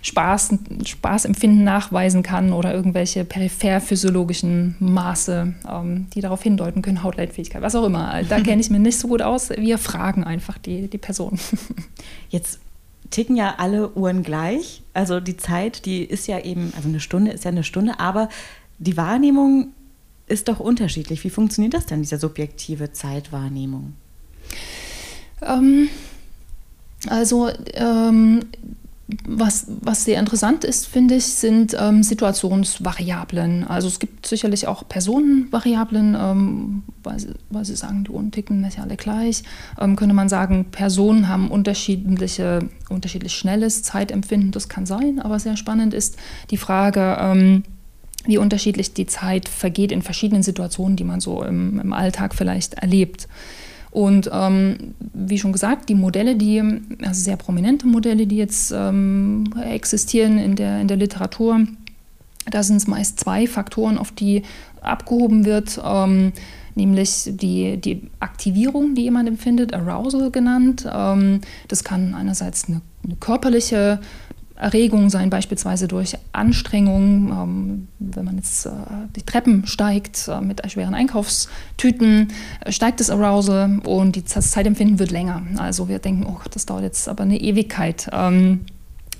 Spaß, 0.00 0.54
Spaßempfinden 0.86 1.64
nachweisen 1.64 2.22
kann 2.22 2.54
oder 2.54 2.72
irgendwelche 2.72 3.26
peripherphysiologischen 3.26 4.76
Maße, 4.78 5.52
ähm, 5.70 6.06
die 6.14 6.22
darauf 6.22 6.42
hindeuten 6.42 6.80
können, 6.80 7.02
Hautleitfähigkeit, 7.02 7.60
was 7.60 7.74
auch 7.74 7.84
immer. 7.84 8.22
Da 8.26 8.40
kenne 8.40 8.62
ich 8.62 8.70
mich 8.70 8.80
nicht 8.80 8.98
so 8.98 9.08
gut 9.08 9.20
aus. 9.20 9.50
Wir 9.50 9.76
fragen 9.76 10.24
einfach 10.24 10.56
die, 10.56 10.88
die 10.88 10.98
Person. 10.98 11.38
Jetzt 12.30 12.58
ticken 13.10 13.36
ja 13.36 13.56
alle 13.58 13.90
Uhren 13.92 14.22
gleich. 14.22 14.82
Also 14.94 15.20
die 15.20 15.36
Zeit, 15.36 15.86
die 15.86 16.04
ist 16.04 16.26
ja 16.26 16.40
eben, 16.40 16.72
also 16.76 16.88
eine 16.88 17.00
Stunde 17.00 17.30
ist 17.30 17.44
ja 17.44 17.50
eine 17.50 17.64
Stunde, 17.64 17.98
aber 18.00 18.28
die 18.78 18.96
Wahrnehmung 18.96 19.72
ist 20.26 20.48
doch 20.48 20.60
unterschiedlich. 20.60 21.22
Wie 21.24 21.30
funktioniert 21.30 21.74
das 21.74 21.86
denn, 21.86 22.02
diese 22.02 22.18
subjektive 22.18 22.92
Zeitwahrnehmung? 22.92 23.94
Ähm, 25.42 25.88
also 27.08 27.50
ähm, 27.74 28.40
was, 29.24 29.66
was 29.68 30.04
sehr 30.04 30.18
interessant 30.18 30.64
ist, 30.64 30.86
finde 30.86 31.14
ich, 31.14 31.26
sind 31.26 31.76
ähm, 31.78 32.02
Situationsvariablen. 32.02 33.64
Also 33.64 33.86
es 33.86 34.00
gibt 34.00 34.26
sicherlich 34.26 34.66
auch 34.66 34.88
Personenvariablen, 34.88 36.16
ähm, 36.18 36.82
weil, 37.04 37.20
sie, 37.20 37.34
weil, 37.50 37.64
sie, 37.64 37.76
sagen, 37.76 38.02
die 38.02 38.10
Uhren 38.10 38.32
ticken 38.32 38.62
nicht 38.62 38.80
alle 38.80 38.96
gleich. 38.96 39.44
Ähm, 39.80 39.94
könnte 39.94 40.14
man 40.14 40.28
sagen, 40.28 40.66
Personen 40.72 41.28
haben 41.28 41.52
unterschiedliche, 41.52 42.68
unterschiedlich 42.88 43.34
schnelles 43.34 43.84
Zeitempfinden, 43.84 44.50
das 44.50 44.68
kann 44.68 44.86
sein, 44.86 45.20
aber 45.20 45.38
sehr 45.38 45.56
spannend 45.56 45.94
ist 45.94 46.16
die 46.50 46.56
Frage, 46.56 47.16
ähm, 47.20 47.62
wie 48.24 48.38
unterschiedlich 48.38 48.92
die 48.92 49.06
Zeit 49.06 49.48
vergeht 49.48 49.92
in 49.92 50.02
verschiedenen 50.02 50.42
Situationen, 50.42 50.96
die 50.96 51.04
man 51.04 51.20
so 51.20 51.44
im, 51.44 51.78
im 51.78 51.92
Alltag 51.92 52.34
vielleicht 52.34 52.74
erlebt. 52.74 53.28
Und 53.96 54.28
ähm, 54.30 54.94
wie 55.14 55.38
schon 55.38 55.52
gesagt, 55.52 55.88
die 55.88 55.94
Modelle, 55.94 56.36
die, 56.36 56.62
also 57.02 57.18
sehr 57.18 57.38
prominente 57.38 57.86
Modelle, 57.86 58.26
die 58.26 58.36
jetzt 58.36 58.70
ähm, 58.70 59.44
existieren 59.58 60.36
in 60.36 60.54
der, 60.54 60.82
in 60.82 60.88
der 60.88 60.98
Literatur, 60.98 61.60
da 62.44 62.62
sind 62.62 62.76
es 62.76 62.86
meist 62.86 63.18
zwei 63.18 63.46
Faktoren, 63.46 63.96
auf 63.96 64.12
die 64.12 64.42
abgehoben 64.82 65.46
wird, 65.46 65.80
ähm, 65.82 66.34
nämlich 66.74 67.22
die, 67.26 67.78
die 67.78 68.10
Aktivierung, 68.20 68.94
die 68.94 69.04
jemand 69.04 69.30
empfindet, 69.30 69.72
Arousal 69.72 70.30
genannt. 70.30 70.86
Ähm, 70.92 71.40
das 71.68 71.82
kann 71.82 72.14
einerseits 72.14 72.68
eine, 72.68 72.82
eine 73.02 73.16
körperliche 73.16 74.00
Erregung 74.56 75.10
sein, 75.10 75.30
beispielsweise 75.30 75.86
durch 75.86 76.16
Anstrengung, 76.32 77.30
ähm, 77.30 77.88
wenn 77.98 78.24
man 78.24 78.36
jetzt 78.36 78.66
äh, 78.66 78.70
die 79.14 79.22
Treppen 79.22 79.66
steigt 79.66 80.28
äh, 80.28 80.40
mit 80.40 80.70
schweren 80.70 80.94
Einkaufstüten, 80.94 82.32
äh, 82.60 82.72
steigt 82.72 83.00
das 83.00 83.10
Arousal 83.10 83.80
und 83.84 84.16
die, 84.16 84.24
das 84.24 84.50
Zeitempfinden 84.50 84.98
wird 84.98 85.10
länger. 85.10 85.42
Also 85.56 85.88
wir 85.88 85.98
denken, 85.98 86.26
oh, 86.26 86.40
das 86.50 86.66
dauert 86.66 86.84
jetzt 86.84 87.08
aber 87.08 87.24
eine 87.24 87.40
Ewigkeit, 87.40 88.08
ähm, 88.12 88.60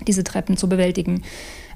diese 0.06 0.24
Treppen 0.24 0.56
zu 0.56 0.68
bewältigen. 0.68 1.22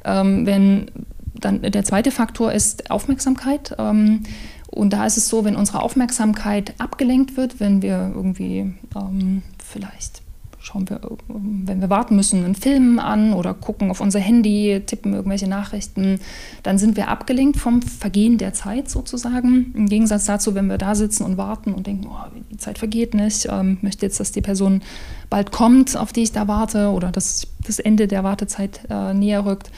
Ähm, 0.04 0.46
wenn 0.46 0.90
dann 1.34 1.62
der 1.62 1.84
zweite 1.84 2.10
Faktor 2.10 2.52
ist 2.52 2.90
Aufmerksamkeit. 2.90 3.74
Ähm, 3.78 4.22
und 4.68 4.92
da 4.92 5.04
ist 5.06 5.16
es 5.16 5.28
so, 5.28 5.44
wenn 5.44 5.56
unsere 5.56 5.82
Aufmerksamkeit 5.82 6.74
abgelenkt 6.78 7.36
wird, 7.36 7.60
wenn 7.60 7.82
wir 7.82 8.12
irgendwie 8.14 8.72
ähm, 8.94 9.42
vielleicht 9.64 10.22
schauen 10.60 10.88
wir, 10.88 11.00
wenn 11.28 11.80
wir 11.80 11.88
warten 11.88 12.16
müssen, 12.16 12.44
einen 12.44 12.54
Film 12.54 12.98
an 12.98 13.32
oder 13.32 13.54
gucken 13.54 13.90
auf 13.90 14.00
unser 14.00 14.20
Handy, 14.20 14.82
tippen 14.84 15.14
irgendwelche 15.14 15.48
Nachrichten, 15.48 16.20
dann 16.62 16.78
sind 16.78 16.96
wir 16.96 17.08
abgelenkt 17.08 17.58
vom 17.58 17.80
Vergehen 17.80 18.36
der 18.36 18.52
Zeit 18.52 18.90
sozusagen. 18.90 19.72
Im 19.74 19.88
Gegensatz 19.88 20.26
dazu, 20.26 20.54
wenn 20.54 20.66
wir 20.66 20.78
da 20.78 20.94
sitzen 20.94 21.24
und 21.24 21.38
warten 21.38 21.72
und 21.72 21.86
denken, 21.86 22.06
oh, 22.08 22.40
die 22.50 22.58
Zeit 22.58 22.78
vergeht 22.78 23.14
nicht, 23.14 23.48
ähm, 23.50 23.78
möchte 23.80 24.04
jetzt, 24.04 24.20
dass 24.20 24.32
die 24.32 24.42
Person 24.42 24.82
bald 25.30 25.50
kommt, 25.50 25.96
auf 25.96 26.12
die 26.12 26.22
ich 26.22 26.32
da 26.32 26.46
warte 26.46 26.90
oder 26.90 27.10
dass 27.10 27.46
das 27.66 27.78
Ende 27.78 28.06
der 28.06 28.22
Wartezeit 28.22 28.80
äh, 28.90 29.14
näher 29.14 29.46
rückt. 29.46 29.70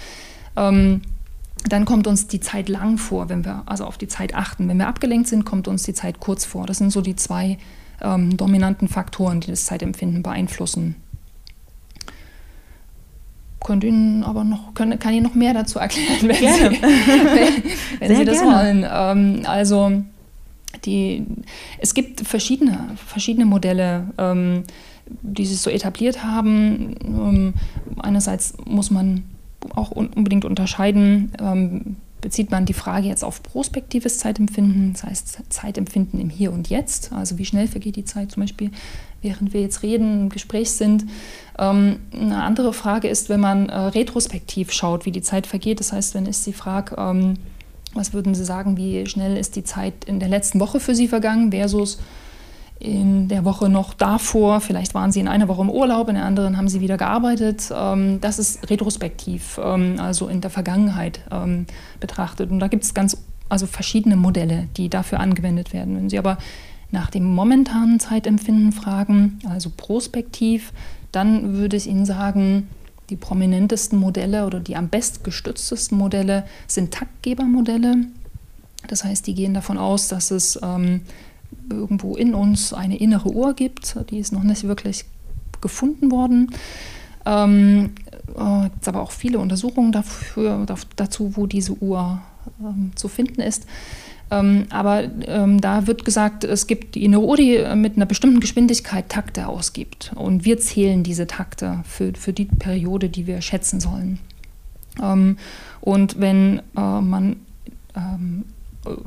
Ähm, 0.56 1.02
dann 1.68 1.84
kommt 1.84 2.08
uns 2.08 2.26
die 2.26 2.40
Zeit 2.40 2.68
lang 2.68 2.98
vor, 2.98 3.28
wenn 3.28 3.44
wir 3.44 3.62
also 3.66 3.84
auf 3.84 3.98
die 3.98 4.08
Zeit 4.08 4.34
achten. 4.34 4.68
Wenn 4.68 4.78
wir 4.78 4.88
abgelenkt 4.88 5.28
sind, 5.28 5.44
kommt 5.44 5.68
uns 5.68 5.84
die 5.84 5.94
Zeit 5.94 6.18
kurz 6.18 6.44
vor. 6.44 6.66
Das 6.66 6.78
sind 6.78 6.90
so 6.90 7.00
die 7.00 7.14
zwei 7.14 7.58
ähm, 8.00 8.36
dominanten 8.36 8.88
Faktoren, 8.88 9.40
die 9.40 9.50
das 9.50 9.66
Zeitempfinden 9.66 10.22
beeinflussen. 10.22 10.96
Könnte 13.60 13.86
Ihnen 13.86 14.24
aber 14.24 14.44
noch, 14.44 14.74
können, 14.74 14.98
kann 14.98 15.14
Ihnen 15.14 15.22
noch 15.22 15.34
mehr 15.34 15.54
dazu 15.54 15.78
erklären, 15.78 16.22
wenn 16.22 16.36
gerne. 16.36 16.74
Sie, 16.74 16.82
wenn, 18.00 18.00
wenn 18.00 18.16
Sie 18.16 18.24
das 18.24 18.40
gerne. 18.40 18.56
wollen. 18.56 18.86
Ähm, 18.90 19.46
also 19.46 20.02
die, 20.84 21.24
es 21.78 21.94
gibt 21.94 22.26
verschiedene, 22.26 22.78
verschiedene 22.94 23.46
Modelle, 23.46 24.08
ähm, 24.18 24.64
die 25.06 25.46
sich 25.46 25.58
so 25.60 25.70
etabliert 25.70 26.24
haben. 26.24 26.96
Ähm, 27.04 27.54
einerseits 28.00 28.54
muss 28.64 28.90
man 28.90 29.24
auch 29.74 29.90
unbedingt 29.90 30.44
unterscheiden, 30.44 31.32
ähm, 31.40 31.96
bezieht 32.22 32.50
man 32.50 32.64
die 32.64 32.72
Frage 32.72 33.08
jetzt 33.08 33.24
auf 33.24 33.42
prospektives 33.42 34.16
Zeitempfinden, 34.16 34.94
das 34.94 35.04
heißt 35.04 35.38
Zeitempfinden 35.50 36.18
im 36.18 36.30
Hier 36.30 36.52
und 36.52 36.70
Jetzt, 36.70 37.12
also 37.12 37.36
wie 37.36 37.44
schnell 37.44 37.68
vergeht 37.68 37.96
die 37.96 38.06
Zeit 38.06 38.32
zum 38.32 38.44
Beispiel, 38.44 38.70
während 39.20 39.52
wir 39.52 39.60
jetzt 39.60 39.82
reden, 39.82 40.22
im 40.22 40.28
Gespräch 40.30 40.70
sind. 40.70 41.04
Ähm, 41.58 41.98
eine 42.12 42.42
andere 42.42 42.72
Frage 42.72 43.08
ist, 43.08 43.28
wenn 43.28 43.40
man 43.40 43.68
äh, 43.68 43.76
retrospektiv 43.76 44.72
schaut, 44.72 45.04
wie 45.04 45.12
die 45.12 45.20
Zeit 45.20 45.46
vergeht, 45.46 45.80
das 45.80 45.92
heißt, 45.92 46.14
wenn 46.14 46.24
ich 46.24 46.38
Sie 46.38 46.54
frage, 46.54 46.96
ähm, 46.96 47.34
was 47.92 48.14
würden 48.14 48.34
Sie 48.34 48.44
sagen, 48.44 48.78
wie 48.78 49.04
schnell 49.06 49.36
ist 49.36 49.56
die 49.56 49.64
Zeit 49.64 50.04
in 50.06 50.18
der 50.18 50.28
letzten 50.28 50.60
Woche 50.60 50.80
für 50.80 50.94
Sie 50.94 51.08
vergangen 51.08 51.50
versus 51.50 51.98
in 52.82 53.28
der 53.28 53.44
Woche 53.44 53.68
noch 53.68 53.94
davor, 53.94 54.60
vielleicht 54.60 54.92
waren 54.92 55.12
sie 55.12 55.20
in 55.20 55.28
einer 55.28 55.46
Woche 55.46 55.62
im 55.62 55.70
Urlaub, 55.70 56.08
in 56.08 56.16
der 56.16 56.24
anderen 56.24 56.56
haben 56.56 56.68
sie 56.68 56.80
wieder 56.80 56.96
gearbeitet. 56.96 57.72
Ähm, 57.72 58.20
das 58.20 58.40
ist 58.40 58.68
retrospektiv, 58.70 59.60
ähm, 59.62 59.96
also 59.98 60.26
in 60.26 60.40
der 60.40 60.50
Vergangenheit 60.50 61.20
ähm, 61.30 61.66
betrachtet. 62.00 62.50
Und 62.50 62.58
da 62.58 62.66
gibt 62.66 62.82
es 62.82 62.92
ganz 62.92 63.16
also 63.48 63.66
verschiedene 63.66 64.16
Modelle, 64.16 64.66
die 64.76 64.88
dafür 64.88 65.20
angewendet 65.20 65.72
werden. 65.72 65.96
Wenn 65.96 66.10
Sie 66.10 66.18
aber 66.18 66.38
nach 66.90 67.10
dem 67.10 67.24
momentanen 67.24 68.00
Zeitempfinden 68.00 68.72
fragen, 68.72 69.38
also 69.48 69.70
prospektiv, 69.76 70.72
dann 71.12 71.54
würde 71.56 71.76
ich 71.76 71.86
Ihnen 71.86 72.04
sagen, 72.04 72.68
die 73.10 73.16
prominentesten 73.16 73.98
Modelle 73.98 74.44
oder 74.44 74.58
die 74.58 74.74
am 74.74 74.88
bestgestütztesten 74.88 75.96
Modelle 75.96 76.46
sind 76.66 76.94
Taktgebermodelle. 76.94 78.06
Das 78.88 79.04
heißt, 79.04 79.26
die 79.26 79.34
gehen 79.34 79.54
davon 79.54 79.78
aus, 79.78 80.08
dass 80.08 80.32
es 80.32 80.58
ähm, 80.62 81.02
irgendwo 81.70 82.16
in 82.16 82.34
uns 82.34 82.72
eine 82.72 82.98
innere 82.98 83.30
Uhr 83.30 83.54
gibt. 83.54 83.96
Die 84.10 84.18
ist 84.18 84.32
noch 84.32 84.42
nicht 84.42 84.64
wirklich 84.64 85.04
gefunden 85.60 86.10
worden. 86.10 86.50
Ähm, 87.24 87.92
äh, 88.36 88.64
gibt 88.64 88.82
es 88.82 88.88
aber 88.88 89.02
auch 89.02 89.12
viele 89.12 89.38
Untersuchungen 89.38 89.92
dafür, 89.92 90.66
dazu, 90.96 91.36
wo 91.36 91.46
diese 91.46 91.74
Uhr 91.74 92.20
ähm, 92.60 92.92
zu 92.94 93.08
finden 93.08 93.40
ist. 93.40 93.66
Ähm, 94.30 94.66
aber 94.70 95.04
ähm, 95.26 95.60
da 95.60 95.86
wird 95.86 96.04
gesagt, 96.04 96.44
es 96.44 96.66
gibt 96.66 96.94
die 96.94 97.04
innere 97.04 97.22
Uhr, 97.22 97.36
die 97.36 97.64
mit 97.76 97.96
einer 97.96 98.06
bestimmten 98.06 98.40
Geschwindigkeit 98.40 99.08
Takte 99.08 99.46
ausgibt. 99.46 100.12
Und 100.14 100.44
wir 100.44 100.58
zählen 100.58 101.02
diese 101.02 101.26
Takte 101.26 101.80
für, 101.84 102.12
für 102.14 102.32
die 102.32 102.46
Periode, 102.46 103.08
die 103.08 103.26
wir 103.26 103.42
schätzen 103.42 103.78
sollen. 103.78 104.18
Ähm, 105.00 105.36
und 105.80 106.18
wenn 106.18 106.60
äh, 106.76 107.00
man 107.00 107.36
ähm, 107.94 108.44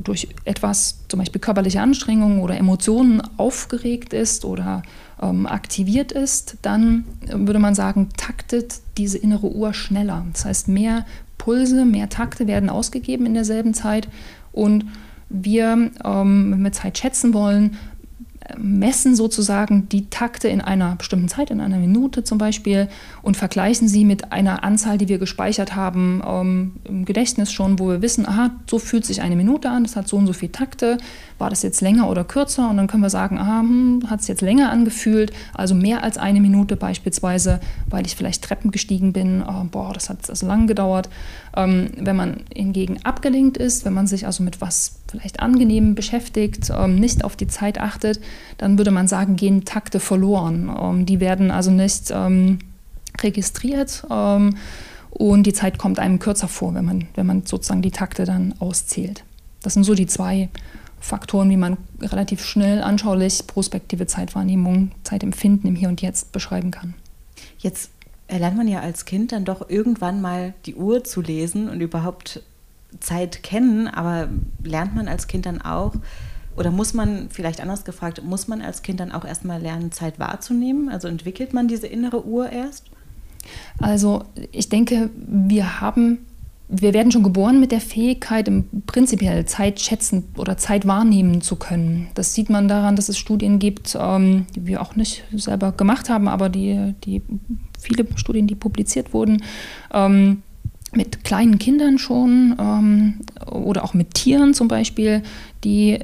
durch 0.02 0.28
etwas, 0.44 1.00
zum 1.08 1.18
Beispiel 1.18 1.40
körperliche 1.40 1.80
Anstrengungen 1.80 2.40
oder 2.40 2.56
Emotionen 2.56 3.22
aufgeregt 3.36 4.12
ist 4.14 4.44
oder 4.44 4.82
ähm, 5.20 5.46
aktiviert 5.46 6.12
ist, 6.12 6.56
dann 6.62 7.04
würde 7.26 7.58
man 7.58 7.74
sagen, 7.74 8.08
taktet 8.16 8.80
diese 8.96 9.18
innere 9.18 9.50
Uhr 9.54 9.74
schneller. 9.74 10.24
Das 10.32 10.44
heißt, 10.44 10.68
mehr 10.68 11.04
Pulse, 11.38 11.84
mehr 11.84 12.08
Takte 12.08 12.46
werden 12.46 12.70
ausgegeben 12.70 13.26
in 13.26 13.34
derselben 13.34 13.74
Zeit 13.74 14.08
und 14.52 14.86
wir, 15.28 15.90
ähm, 16.04 16.52
wenn 16.52 16.62
wir 16.62 16.72
Zeit 16.72 16.98
schätzen 16.98 17.34
wollen, 17.34 17.76
messen 18.56 19.16
sozusagen 19.16 19.88
die 19.88 20.08
Takte 20.10 20.48
in 20.48 20.60
einer 20.60 20.96
bestimmten 20.96 21.28
Zeit, 21.28 21.50
in 21.50 21.60
einer 21.60 21.78
Minute 21.78 22.24
zum 22.24 22.38
Beispiel, 22.38 22.88
und 23.22 23.36
vergleichen 23.36 23.88
sie 23.88 24.04
mit 24.04 24.32
einer 24.32 24.64
Anzahl, 24.64 24.98
die 24.98 25.08
wir 25.08 25.18
gespeichert 25.18 25.74
haben 25.74 26.22
ähm, 26.26 26.72
im 26.84 27.04
Gedächtnis 27.04 27.52
schon, 27.52 27.78
wo 27.78 27.88
wir 27.88 28.02
wissen, 28.02 28.26
aha, 28.26 28.50
so 28.70 28.78
fühlt 28.78 29.04
sich 29.04 29.22
eine 29.22 29.36
Minute 29.36 29.70
an, 29.70 29.84
das 29.84 29.96
hat 29.96 30.08
so 30.08 30.16
und 30.16 30.26
so 30.26 30.32
viele 30.32 30.52
Takte, 30.52 30.98
war 31.38 31.50
das 31.50 31.62
jetzt 31.62 31.80
länger 31.80 32.08
oder 32.08 32.24
kürzer? 32.24 32.68
Und 32.70 32.76
dann 32.76 32.86
können 32.86 33.02
wir 33.02 33.10
sagen, 33.10 33.38
aha, 33.38 33.60
hm, 33.60 34.04
hat 34.08 34.20
es 34.20 34.28
jetzt 34.28 34.40
länger 34.40 34.70
angefühlt, 34.70 35.32
also 35.54 35.74
mehr 35.74 36.02
als 36.02 36.18
eine 36.18 36.40
Minute 36.40 36.76
beispielsweise, 36.76 37.60
weil 37.88 38.06
ich 38.06 38.16
vielleicht 38.16 38.42
Treppen 38.42 38.70
gestiegen 38.70 39.12
bin, 39.12 39.42
oh, 39.46 39.64
boah, 39.70 39.92
das 39.92 40.08
hat 40.08 40.28
also 40.28 40.46
lang 40.46 40.66
gedauert. 40.66 41.08
Ähm, 41.56 41.90
wenn 41.98 42.16
man 42.16 42.44
hingegen 42.54 42.98
abgelenkt 43.04 43.56
ist, 43.56 43.84
wenn 43.84 43.94
man 43.94 44.06
sich 44.06 44.26
also 44.26 44.42
mit 44.42 44.60
was 44.60 45.00
vielleicht 45.08 45.40
angenehm 45.40 45.94
beschäftigt, 45.94 46.70
ähm, 46.76 46.96
nicht 46.96 47.24
auf 47.24 47.36
die 47.36 47.46
Zeit 47.46 47.80
achtet, 47.80 48.20
dann 48.58 48.78
würde 48.78 48.90
man 48.90 49.08
sagen, 49.08 49.36
gehen 49.36 49.64
Takte 49.64 50.00
verloren. 50.00 50.70
Ähm, 50.80 51.06
die 51.06 51.20
werden 51.20 51.50
also 51.50 51.70
nicht 51.70 52.10
ähm, 52.10 52.58
registriert 53.22 54.06
ähm, 54.10 54.56
und 55.10 55.46
die 55.46 55.52
Zeit 55.52 55.78
kommt 55.78 55.98
einem 55.98 56.18
kürzer 56.18 56.48
vor, 56.48 56.74
wenn 56.74 56.84
man, 56.84 57.08
wenn 57.14 57.26
man 57.26 57.46
sozusagen 57.46 57.82
die 57.82 57.90
Takte 57.90 58.24
dann 58.24 58.54
auszählt. 58.58 59.24
Das 59.62 59.74
sind 59.74 59.84
so 59.84 59.94
die 59.94 60.06
zwei 60.06 60.48
Faktoren, 61.06 61.50
wie 61.50 61.56
man 61.56 61.76
relativ 62.00 62.44
schnell 62.44 62.82
anschaulich 62.82 63.46
prospektive 63.46 64.06
Zeitwahrnehmung, 64.06 64.92
Zeitempfinden 65.04 65.68
im 65.68 65.76
Hier 65.76 65.88
und 65.88 66.02
Jetzt 66.02 66.32
beschreiben 66.32 66.70
kann. 66.70 66.94
Jetzt 67.58 67.90
erlernt 68.28 68.56
man 68.56 68.68
ja 68.68 68.80
als 68.80 69.04
Kind 69.04 69.32
dann 69.32 69.44
doch 69.44 69.68
irgendwann 69.68 70.20
mal 70.20 70.54
die 70.66 70.74
Uhr 70.74 71.04
zu 71.04 71.20
lesen 71.20 71.68
und 71.68 71.80
überhaupt 71.80 72.42
Zeit 73.00 73.42
kennen, 73.42 73.88
aber 73.88 74.28
lernt 74.62 74.94
man 74.94 75.08
als 75.08 75.26
Kind 75.26 75.46
dann 75.46 75.62
auch, 75.62 75.94
oder 76.56 76.70
muss 76.70 76.94
man, 76.94 77.28
vielleicht 77.30 77.60
anders 77.60 77.84
gefragt, 77.84 78.22
muss 78.24 78.48
man 78.48 78.62
als 78.62 78.82
Kind 78.82 78.98
dann 79.00 79.12
auch 79.12 79.24
erstmal 79.24 79.60
lernen, 79.60 79.92
Zeit 79.92 80.18
wahrzunehmen? 80.18 80.88
Also 80.88 81.06
entwickelt 81.06 81.52
man 81.52 81.68
diese 81.68 81.86
innere 81.86 82.26
Uhr 82.26 82.50
erst? 82.50 82.86
Also 83.78 84.24
ich 84.52 84.68
denke, 84.68 85.10
wir 85.14 85.80
haben, 85.80 86.26
wir 86.68 86.94
werden 86.94 87.12
schon 87.12 87.22
geboren 87.22 87.60
mit 87.60 87.70
der 87.70 87.80
Fähigkeit, 87.80 88.50
prinzipiell 88.86 89.44
Zeit 89.46 89.80
schätzen 89.80 90.24
oder 90.36 90.56
Zeit 90.56 90.86
wahrnehmen 90.86 91.40
zu 91.40 91.56
können. 91.56 92.08
Das 92.14 92.34
sieht 92.34 92.50
man 92.50 92.66
daran, 92.66 92.96
dass 92.96 93.08
es 93.08 93.18
Studien 93.18 93.58
gibt, 93.58 93.96
ähm, 94.00 94.46
die 94.54 94.66
wir 94.66 94.82
auch 94.82 94.96
nicht 94.96 95.24
selber 95.32 95.72
gemacht 95.72 96.10
haben, 96.10 96.26
aber 96.26 96.48
die, 96.48 96.94
die 97.04 97.22
viele 97.78 98.06
Studien, 98.16 98.46
die 98.46 98.56
publiziert 98.56 99.12
wurden, 99.12 99.42
ähm, 99.92 100.42
mit 100.92 101.24
kleinen 101.24 101.58
Kindern 101.58 101.98
schon 101.98 102.56
ähm, 102.58 103.20
oder 103.50 103.84
auch 103.84 103.94
mit 103.94 104.14
Tieren 104.14 104.54
zum 104.54 104.68
Beispiel, 104.68 105.22
die 105.64 105.98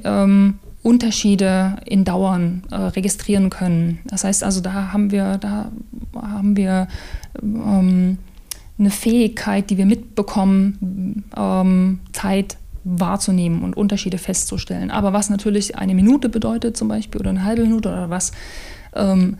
Unterschiede 0.83 1.77
in 1.85 2.03
Dauern 2.03 2.63
äh, 2.69 2.75
registrieren 2.75 3.49
können. 3.49 3.99
Das 4.05 4.25
heißt 4.25 4.43
also, 4.43 4.59
da 4.59 4.91
haben 4.91 5.11
wir, 5.11 5.37
da 5.37 5.71
haben 6.13 6.57
wir 6.57 6.89
eine 8.83 8.91
Fähigkeit, 8.91 9.69
die 9.69 9.77
wir 9.77 9.85
mitbekommen, 9.85 11.23
ähm, 11.35 11.99
Zeit 12.11 12.57
wahrzunehmen 12.83 13.63
und 13.63 13.77
Unterschiede 13.77 14.17
festzustellen. 14.17 14.91
Aber 14.91 15.13
was 15.13 15.29
natürlich 15.29 15.77
eine 15.77 15.95
Minute 15.95 16.29
bedeutet 16.29 16.75
zum 16.75 16.89
Beispiel 16.89 17.21
oder 17.21 17.29
eine 17.29 17.45
halbe 17.45 17.61
Minute 17.63 17.89
oder 17.89 18.09
was 18.09 18.33
ähm, 18.93 19.37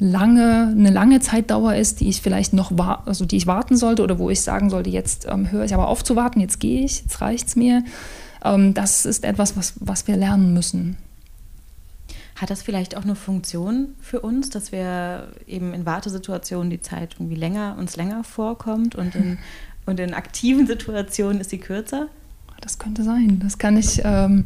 lange, 0.00 0.74
eine 0.76 0.90
lange 0.90 1.20
Zeitdauer 1.20 1.74
ist, 1.76 2.00
die 2.00 2.08
ich 2.08 2.20
vielleicht 2.20 2.52
noch 2.52 2.72
also 3.06 3.24
die 3.24 3.36
ich 3.36 3.46
warten 3.46 3.76
sollte 3.76 4.02
oder 4.02 4.18
wo 4.18 4.30
ich 4.30 4.40
sagen 4.40 4.70
sollte, 4.70 4.90
jetzt 4.90 5.26
ähm, 5.30 5.52
höre 5.52 5.64
ich 5.64 5.74
aber 5.74 5.86
auf 5.86 6.02
zu 6.02 6.16
warten, 6.16 6.40
jetzt 6.40 6.58
gehe 6.58 6.84
ich, 6.84 7.02
jetzt 7.02 7.20
reicht 7.20 7.48
es 7.48 7.56
mir. 7.56 7.84
Ähm, 8.44 8.74
das 8.74 9.06
ist 9.06 9.24
etwas, 9.24 9.56
was, 9.56 9.74
was 9.76 10.08
wir 10.08 10.16
lernen 10.16 10.52
müssen. 10.52 10.96
Hat 12.38 12.50
das 12.50 12.62
vielleicht 12.62 12.96
auch 12.96 13.02
eine 13.02 13.16
Funktion 13.16 13.96
für 14.00 14.20
uns, 14.20 14.48
dass 14.48 14.70
wir 14.70 15.32
eben 15.48 15.74
in 15.74 15.84
Wartesituationen 15.86 16.70
die 16.70 16.80
Zeit 16.80 17.14
irgendwie 17.14 17.34
länger, 17.34 17.74
uns 17.76 17.96
länger 17.96 18.22
vorkommt 18.22 18.94
und 18.94 19.16
in, 19.16 19.38
und 19.86 19.98
in 19.98 20.14
aktiven 20.14 20.64
Situationen 20.68 21.40
ist 21.40 21.50
sie 21.50 21.58
kürzer? 21.58 22.06
Das 22.60 22.78
könnte 22.78 23.02
sein. 23.02 23.40
Das 23.40 23.58
kann 23.58 23.76
ich, 23.76 24.02
ähm, 24.04 24.44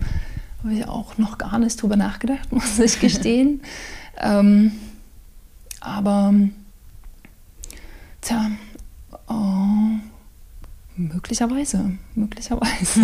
habe 0.62 0.72
ich 0.72 0.88
auch 0.88 1.18
noch 1.18 1.36
gar 1.36 1.58
nicht 1.58 1.82
drüber 1.82 1.96
nachgedacht, 1.96 2.50
muss 2.52 2.78
ich 2.78 2.98
gestehen. 2.98 3.60
ähm, 4.16 4.72
aber, 5.82 6.32
tja, 8.22 8.52
oh, 9.28 9.98
möglicherweise, 10.96 11.92
möglicherweise. 12.14 13.02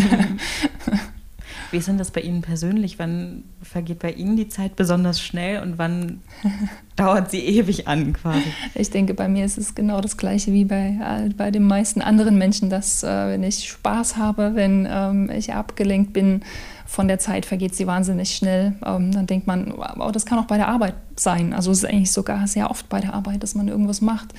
Wie 1.71 1.77
ist 1.77 1.87
denn 1.87 1.99
das 1.99 2.11
bei 2.11 2.23
Ihnen 2.23 2.41
persönlich? 2.41 2.99
Wann 2.99 3.45
vergeht 3.63 3.99
bei 3.99 4.13
Ihnen 4.13 4.37
die 4.37 4.49
Zeit 4.49 4.75
besonders 4.75 5.21
schnell 5.21 5.63
und 5.63 5.77
wann 5.77 6.23
dauert 6.97 7.31
sie 7.31 7.41
ewig 7.41 7.87
an 7.87 8.15
quasi? 8.15 8.45
Ich 8.75 8.91
denke, 8.91 9.13
bei 9.13 9.29
mir 9.29 9.45
ist 9.45 9.59
es 9.59 9.75
genau 9.75 10.01
das 10.01 10.17
Gleiche 10.17 10.53
wie 10.53 10.65
bei, 10.65 10.99
äh, 11.01 11.29
bei 11.35 11.51
den 11.51 11.65
meisten 11.65 12.01
anderen 12.01 12.39
Menschen, 12.39 12.71
dass 12.71 13.03
äh, 13.03 13.29
wenn 13.29 13.43
ich 13.43 13.69
Spaß 13.69 14.17
habe, 14.17 14.55
wenn 14.55 14.89
ähm, 14.91 15.31
ich 15.31 15.53
abgelenkt 15.53 16.15
bin 16.15 16.43
von 16.87 17.07
der 17.07 17.19
Zeit, 17.19 17.45
vergeht 17.45 17.75
sie 17.75 17.87
wahnsinnig 17.87 18.35
schnell. 18.35 18.75
Ähm, 18.87 19.13
dann 19.13 19.27
denkt 19.27 19.47
man, 19.47 19.73
oh, 19.73 20.11
das 20.11 20.25
kann 20.25 20.39
auch 20.39 20.47
bei 20.47 20.57
der 20.57 20.69
Arbeit 20.69 20.95
sein. 21.17 21.53
Also 21.53 21.71
es 21.71 21.79
ist 21.79 21.85
eigentlich 21.85 22.13
sogar 22.13 22.47
sehr 22.47 22.71
oft 22.71 22.89
bei 22.89 23.01
der 23.01 23.13
Arbeit, 23.13 23.43
dass 23.43 23.55
man 23.55 23.69
irgendwas 23.69 24.01
macht. 24.01 24.33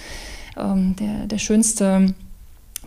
Ähm, 0.57 0.95
der, 0.95 1.27
der 1.27 1.37
schönste 1.37 2.15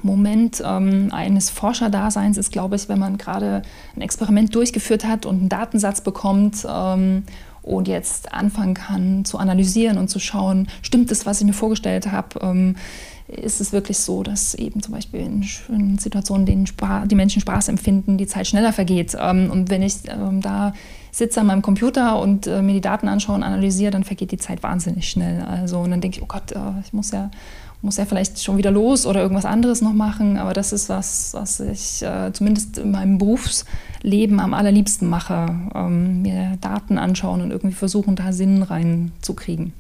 Moment 0.03 0.63
ähm, 0.65 1.09
eines 1.13 1.51
Forscherdaseins 1.51 2.39
ist, 2.39 2.53
glaube 2.53 2.77
ich, 2.77 2.89
wenn 2.89 2.99
man 2.99 3.19
gerade 3.19 3.63
ein 3.97 4.01
Experiment 4.01 4.55
durchgeführt 4.55 5.05
hat 5.05 5.27
und 5.27 5.41
einen 5.41 5.49
Datensatz 5.49 6.01
bekommt 6.01 6.67
ähm, 6.69 7.25
und 7.63 7.89
jetzt 7.89 8.33
anfangen 8.33 8.75
kann 8.75 9.25
zu 9.25 9.39
analysieren 9.39 9.99
und 9.99 10.09
zu 10.09 10.19
schauen, 10.19 10.69
stimmt 10.83 11.11
das, 11.11 11.27
was 11.27 11.41
ich 11.41 11.47
mir 11.47 11.53
vorgestellt 11.53 12.11
habe? 12.11 12.41
Ähm, 12.43 12.77
ist 13.29 13.61
es 13.61 13.73
wirklich 13.73 13.99
so, 13.99 14.23
dass 14.23 14.55
eben 14.55 14.83
zum 14.83 14.95
Beispiel 14.95 15.21
in, 15.21 15.99
Situationen, 15.99 16.47
in 16.47 16.65
denen 16.67 17.09
die 17.09 17.15
Menschen 17.15 17.41
Spaß 17.41 17.69
empfinden, 17.69 18.19
die 18.19 18.27
Zeit 18.27 18.47
schneller 18.47 18.73
vergeht. 18.73 19.17
Ähm, 19.19 19.51
und 19.51 19.71
wenn 19.71 19.83
ich 19.83 19.95
ähm, 20.09 20.41
da 20.41 20.75
sitze 21.11 21.41
an 21.41 21.47
meinem 21.47 21.63
Computer 21.63 22.21
und 22.21 22.47
äh, 22.47 22.63
mir 22.63 22.73
die 22.75 22.81
Daten 22.81 23.09
anschaue 23.09 23.37
und 23.37 23.43
analysiere, 23.43 23.91
dann 23.91 24.05
vergeht 24.05 24.33
die 24.33 24.39
Zeit 24.39 24.63
wahnsinnig 24.63 25.09
schnell. 25.09 25.43
Also 25.43 25.79
und 25.81 25.91
dann 25.91 26.01
denke 26.01 26.19
ich, 26.19 26.23
oh 26.23 26.29
Gott, 26.29 26.53
äh, 26.53 26.59
ich 26.85 26.93
muss 26.93 27.11
ja 27.11 27.31
muss 27.83 27.99
er 27.99 28.07
vielleicht 28.07 28.43
schon 28.43 28.57
wieder 28.57 28.71
los 28.71 29.07
oder 29.07 29.21
irgendwas 29.21 29.45
anderes 29.45 29.83
noch 29.83 29.93
machen. 29.93 30.39
Aber 30.39 30.55
das 30.55 30.73
ist 30.73 30.89
was, 30.89 31.35
was 31.35 31.61
ich 31.61 32.03
äh, 32.03 32.33
zumindest 32.33 32.79
in 32.79 32.93
meinem 32.93 33.19
Berufsleben 33.19 34.41
am 34.41 34.55
allerliebsten 34.55 35.09
mache. 35.09 35.55
Ähm, 35.75 36.23
mir 36.23 36.57
Daten 36.61 36.97
anschauen 36.97 37.43
und 37.43 37.51
irgendwie 37.51 37.75
versuchen, 37.75 38.15
da 38.15 38.33
Sinn 38.33 38.63
reinzukriegen. 38.63 39.73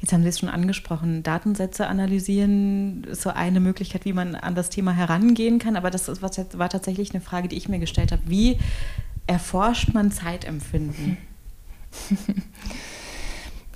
Jetzt 0.00 0.12
haben 0.12 0.22
Sie 0.22 0.28
es 0.28 0.38
schon 0.38 0.48
angesprochen. 0.48 1.22
Datensätze 1.22 1.86
analysieren 1.86 3.04
ist 3.04 3.22
so 3.22 3.30
eine 3.30 3.60
Möglichkeit, 3.60 4.04
wie 4.04 4.12
man 4.12 4.34
an 4.34 4.54
das 4.54 4.70
Thema 4.70 4.92
herangehen 4.92 5.58
kann. 5.58 5.76
Aber 5.76 5.90
das 5.90 6.08
war 6.22 6.68
tatsächlich 6.68 7.12
eine 7.12 7.20
Frage, 7.20 7.48
die 7.48 7.56
ich 7.56 7.68
mir 7.68 7.78
gestellt 7.78 8.12
habe. 8.12 8.22
Wie 8.26 8.58
erforscht 9.26 9.92
man 9.92 10.10
Zeitempfinden? 10.10 11.18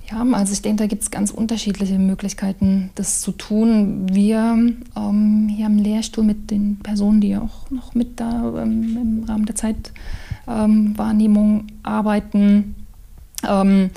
Ja, 0.09 0.25
also 0.31 0.53
ich 0.53 0.61
denke, 0.61 0.83
da 0.83 0.87
gibt 0.87 1.03
es 1.03 1.11
ganz 1.11 1.31
unterschiedliche 1.31 1.99
Möglichkeiten, 1.99 2.91
das 2.95 3.19
zu 3.19 3.33
tun. 3.33 4.07
Wir 4.09 4.57
ähm, 4.95 5.49
hier 5.49 5.65
am 5.65 5.77
Lehrstuhl 5.77 6.23
mit 6.23 6.49
den 6.49 6.79
Personen, 6.79 7.19
die 7.19 7.35
auch 7.35 7.69
noch 7.71 7.93
mit 7.93 8.19
da 8.19 8.61
ähm, 8.61 8.97
im 8.97 9.23
Rahmen 9.25 9.45
der 9.45 9.55
Zeitwahrnehmung 9.55 11.59
ähm, 11.59 11.67
arbeiten, 11.83 12.75
ähm, 13.45 13.89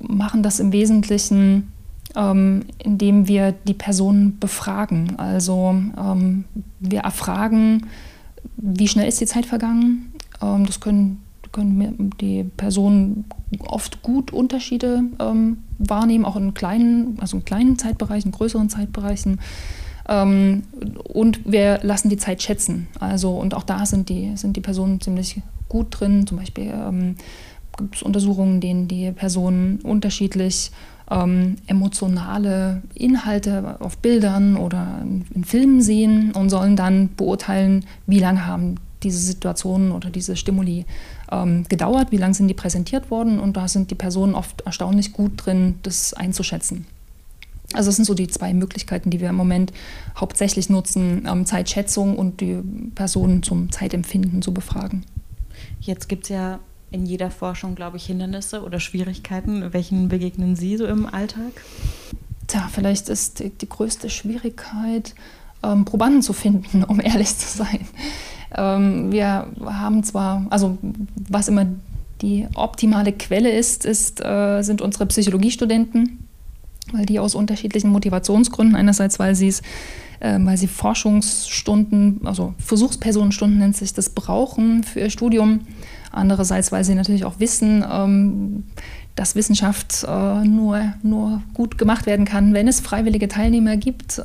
machen 0.00 0.42
das 0.42 0.60
im 0.60 0.72
Wesentlichen, 0.72 1.72
ähm, 2.14 2.64
indem 2.78 3.26
wir 3.26 3.52
die 3.52 3.74
Personen 3.74 4.38
befragen. 4.38 5.18
Also 5.18 5.74
ähm, 5.96 6.44
wir 6.78 7.00
erfragen, 7.00 7.86
wie 8.58 8.88
schnell 8.88 9.08
ist 9.08 9.22
die 9.22 9.26
Zeit 9.26 9.46
vergangen. 9.46 10.12
das 10.40 10.80
können 10.80 11.23
können 11.54 12.10
die 12.20 12.44
Personen 12.44 13.24
oft 13.60 14.02
gut 14.02 14.32
Unterschiede 14.32 15.04
ähm, 15.18 15.58
wahrnehmen, 15.78 16.26
auch 16.26 16.36
in 16.36 16.52
kleinen, 16.52 17.16
also 17.20 17.38
in 17.38 17.44
kleinen 17.46 17.78
Zeitbereichen, 17.78 18.32
größeren 18.32 18.68
Zeitbereichen. 18.68 19.40
Ähm, 20.06 20.64
und 21.04 21.50
wir 21.50 21.80
lassen 21.82 22.10
die 22.10 22.18
Zeit 22.18 22.42
schätzen. 22.42 22.88
Also, 23.00 23.30
und 23.30 23.54
auch 23.54 23.62
da 23.62 23.86
sind 23.86 24.10
die, 24.10 24.36
sind 24.36 24.56
die 24.56 24.60
Personen 24.60 25.00
ziemlich 25.00 25.40
gut 25.68 25.86
drin. 25.90 26.26
Zum 26.26 26.38
Beispiel 26.38 26.72
ähm, 26.74 27.16
gibt 27.78 27.96
es 27.96 28.02
Untersuchungen, 28.02 28.60
denen 28.60 28.88
die 28.88 29.10
Personen 29.12 29.80
unterschiedlich 29.82 30.70
ähm, 31.10 31.56
emotionale 31.66 32.82
Inhalte 32.94 33.76
auf 33.80 33.98
Bildern 33.98 34.56
oder 34.56 35.02
in, 35.02 35.44
Filmen 35.44 35.80
sehen 35.80 36.32
und 36.32 36.50
sollen 36.50 36.76
dann 36.76 37.10
beurteilen, 37.16 37.84
wie 38.06 38.18
lange 38.18 38.46
haben 38.46 38.76
diese 39.02 39.18
Situationen 39.18 39.92
oder 39.92 40.10
diese 40.10 40.34
Stimuli 40.34 40.86
ähm, 41.30 41.64
gedauert, 41.68 42.12
wie 42.12 42.16
lange 42.16 42.34
sind 42.34 42.48
die 42.48 42.54
präsentiert 42.54 43.10
worden 43.10 43.40
und 43.40 43.56
da 43.56 43.68
sind 43.68 43.90
die 43.90 43.94
Personen 43.94 44.34
oft 44.34 44.62
erstaunlich 44.62 45.12
gut 45.12 45.32
drin, 45.36 45.76
das 45.82 46.14
einzuschätzen. 46.14 46.86
Also 47.72 47.88
das 47.88 47.96
sind 47.96 48.04
so 48.04 48.14
die 48.14 48.28
zwei 48.28 48.54
Möglichkeiten, 48.54 49.10
die 49.10 49.20
wir 49.20 49.30
im 49.30 49.34
Moment 49.34 49.72
hauptsächlich 50.16 50.68
nutzen, 50.68 51.26
ähm, 51.28 51.46
Zeitschätzung 51.46 52.16
und 52.16 52.40
die 52.40 52.58
Personen 52.94 53.42
zum 53.42 53.72
Zeitempfinden 53.72 54.42
zu 54.42 54.52
befragen. 54.52 55.04
Jetzt 55.80 56.08
gibt 56.08 56.24
es 56.24 56.28
ja 56.28 56.60
in 56.90 57.06
jeder 57.06 57.30
Forschung, 57.30 57.74
glaube 57.74 57.96
ich, 57.96 58.06
Hindernisse 58.06 58.62
oder 58.62 58.78
Schwierigkeiten. 58.78 59.72
Welchen 59.72 60.08
begegnen 60.08 60.54
Sie 60.54 60.76
so 60.76 60.86
im 60.86 61.06
Alltag? 61.06 61.52
Tja, 62.46 62.68
vielleicht 62.72 63.08
ist 63.08 63.40
die, 63.40 63.50
die 63.50 63.68
größte 63.68 64.10
Schwierigkeit, 64.10 65.14
ähm, 65.64 65.84
Probanden 65.84 66.22
zu 66.22 66.32
finden, 66.32 66.84
um 66.88 67.00
ehrlich 67.00 67.36
zu 67.36 67.58
sein. 67.58 67.88
Ähm, 68.56 69.12
wir 69.12 69.46
haben 69.64 70.02
zwar, 70.02 70.46
also 70.50 70.78
was 71.28 71.48
immer 71.48 71.66
die 72.22 72.46
optimale 72.54 73.12
Quelle 73.12 73.50
ist, 73.50 73.84
ist 73.84 74.24
äh, 74.24 74.62
sind 74.62 74.80
unsere 74.80 75.06
Psychologiestudenten, 75.06 76.28
weil 76.92 77.06
die 77.06 77.18
aus 77.18 77.34
unterschiedlichen 77.34 77.90
Motivationsgründen, 77.90 78.76
einerseits 78.76 79.18
weil 79.18 79.34
sie 79.34 79.48
es 79.48 79.62
äh, 80.20 80.38
weil 80.40 80.56
sie 80.56 80.68
Forschungsstunden, 80.68 82.20
also 82.24 82.54
Versuchspersonenstunden 82.58 83.58
nennt 83.58 83.76
sich 83.76 83.92
das, 83.92 84.10
brauchen 84.10 84.82
für 84.82 85.00
ihr 85.00 85.10
Studium. 85.10 85.60
Andererseits, 86.10 86.70
weil 86.70 86.84
sie 86.84 86.94
natürlich 86.94 87.24
auch 87.24 87.40
wissen, 87.40 87.84
ähm, 87.90 88.64
dass 89.16 89.34
Wissenschaft 89.34 90.04
äh, 90.08 90.44
nur, 90.44 90.94
nur 91.02 91.42
gut 91.52 91.78
gemacht 91.78 92.06
werden 92.06 92.24
kann, 92.24 92.54
wenn 92.54 92.68
es 92.68 92.80
freiwillige 92.80 93.28
Teilnehmer 93.28 93.76
gibt. 93.76 94.20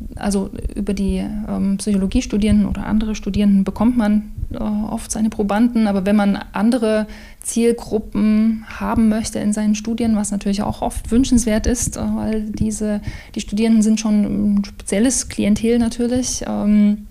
Ähm, 0.00 0.08
also 0.16 0.50
über 0.74 0.94
die 0.94 1.16
ähm, 1.16 1.76
Psychologiestudierenden 1.78 2.66
oder 2.66 2.86
andere 2.86 3.14
Studierenden 3.14 3.64
bekommt 3.64 3.96
man 3.96 4.32
äh, 4.52 4.56
oft 4.56 5.10
seine 5.10 5.30
Probanden, 5.30 5.86
aber 5.86 6.06
wenn 6.06 6.16
man 6.16 6.38
andere 6.52 7.06
Zielgruppen 7.42 8.64
haben 8.68 9.08
möchte 9.08 9.38
in 9.38 9.52
seinen 9.52 9.74
Studien, 9.74 10.16
was 10.16 10.30
natürlich 10.30 10.62
auch 10.62 10.82
oft 10.82 11.10
wünschenswert 11.10 11.66
ist, 11.66 11.96
äh, 11.96 12.00
weil 12.00 12.42
diese, 12.50 13.00
die 13.34 13.40
Studierenden 13.40 13.82
sind 13.82 14.00
schon 14.00 14.56
ein 14.56 14.64
spezielles 14.64 15.28
Klientel 15.28 15.78
natürlich, 15.78 16.44
ähm, 16.46 17.06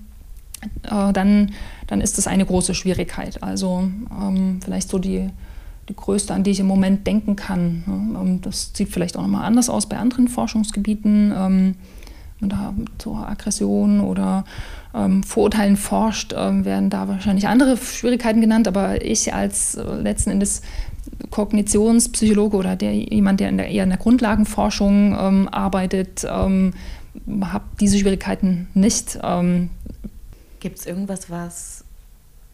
äh, 0.84 1.14
dann, 1.14 1.52
dann 1.88 2.02
ist 2.02 2.18
das 2.18 2.28
eine 2.28 2.46
große 2.46 2.74
Schwierigkeit. 2.74 3.44
Also 3.44 3.90
ähm, 4.12 4.60
vielleicht 4.64 4.90
so 4.90 4.98
die, 4.98 5.30
die 5.90 5.96
größte, 5.96 6.34
an 6.34 6.44
die 6.44 6.52
ich 6.52 6.60
im 6.60 6.68
Moment 6.68 7.06
denken 7.06 7.36
kann. 7.36 7.84
Ne? 7.86 8.20
Ähm, 8.20 8.42
das 8.42 8.72
sieht 8.74 8.90
vielleicht 8.90 9.18
auch 9.18 9.22
nochmal 9.22 9.46
anders 9.46 9.70
aus 9.70 9.88
bei 9.88 9.98
anderen 9.98 10.28
Forschungsgebieten. 10.28 11.76
Man 12.40 12.50
da 12.50 12.74
zur 12.98 13.28
Aggression 13.28 14.00
oder 14.00 14.46
ähm, 14.94 15.24
Vorurteilen 15.24 15.78
forscht, 15.78 16.34
ähm, 16.38 16.66
werden 16.66 16.90
da 16.90 17.08
wahrscheinlich 17.08 17.48
andere 17.48 17.78
Schwierigkeiten 17.78 18.42
genannt. 18.42 18.68
Aber 18.68 19.04
ich 19.04 19.34
als 19.34 19.76
äh, 19.76 19.84
letzten 20.02 20.32
Endes 20.32 20.62
Kognitionspsychologe 21.32 22.58
oder 22.58 22.76
der, 22.76 22.94
jemand, 22.94 23.40
der 23.40 23.50
in 23.50 23.58
der, 23.58 23.70
eher 23.70 23.84
in 23.84 23.90
der 23.90 23.98
Grundlagenforschung 23.98 25.18
ähm, 25.20 25.50
arbeitet, 25.50 26.26
ähm, 26.30 26.74
habe 27.42 27.66
diese 27.80 27.98
Schwierigkeiten 27.98 28.68
nicht. 28.74 29.20
Ähm. 29.24 29.70
Gibt 30.60 30.80
es 30.80 30.86
irgendwas, 30.86 31.30
was 31.30 31.84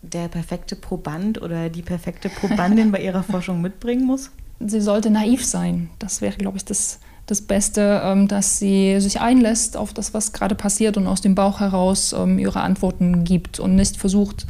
der 0.02 0.28
perfekte 0.28 0.76
Proband 0.76 1.42
oder 1.42 1.70
die 1.70 1.82
perfekte 1.82 2.30
Probandin 2.30 2.92
bei 2.92 3.02
ihrer 3.02 3.24
Forschung 3.24 3.62
mitbringen 3.62 4.06
muss? 4.06 4.32
Sie 4.60 4.82
sollte 4.82 5.10
naiv 5.10 5.46
sein. 5.46 5.90
Das 6.00 6.22
wäre, 6.22 6.38
glaube 6.38 6.58
ich, 6.58 6.66
das 6.66 7.00
das 7.26 7.42
Beste, 7.42 8.02
ähm, 8.04 8.28
dass 8.28 8.60
sie 8.60 9.00
sich 9.00 9.22
einlässt 9.22 9.78
auf 9.78 9.94
das, 9.94 10.14
was 10.14 10.34
gerade 10.34 10.56
passiert 10.56 10.98
und 10.98 11.08
aus 11.08 11.22
dem 11.22 11.36
Bauch 11.36 11.60
heraus 11.60 12.14
ähm, 12.18 12.38
ihre 12.40 12.62
Antworten 12.62 13.24
gibt 13.24 13.60
und 13.60 13.76
nicht 13.76 13.98
versucht 13.98 14.46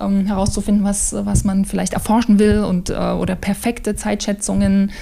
ähm, 0.00 0.26
herauszufinden, 0.26 0.84
was, 0.84 1.12
was 1.12 1.44
man 1.44 1.64
vielleicht 1.64 1.92
erforschen 1.92 2.38
will 2.38 2.60
und, 2.60 2.90
äh, 2.90 2.94
oder 2.94 3.36
perfekte 3.36 3.96
Zeitschätzungen 3.96 4.92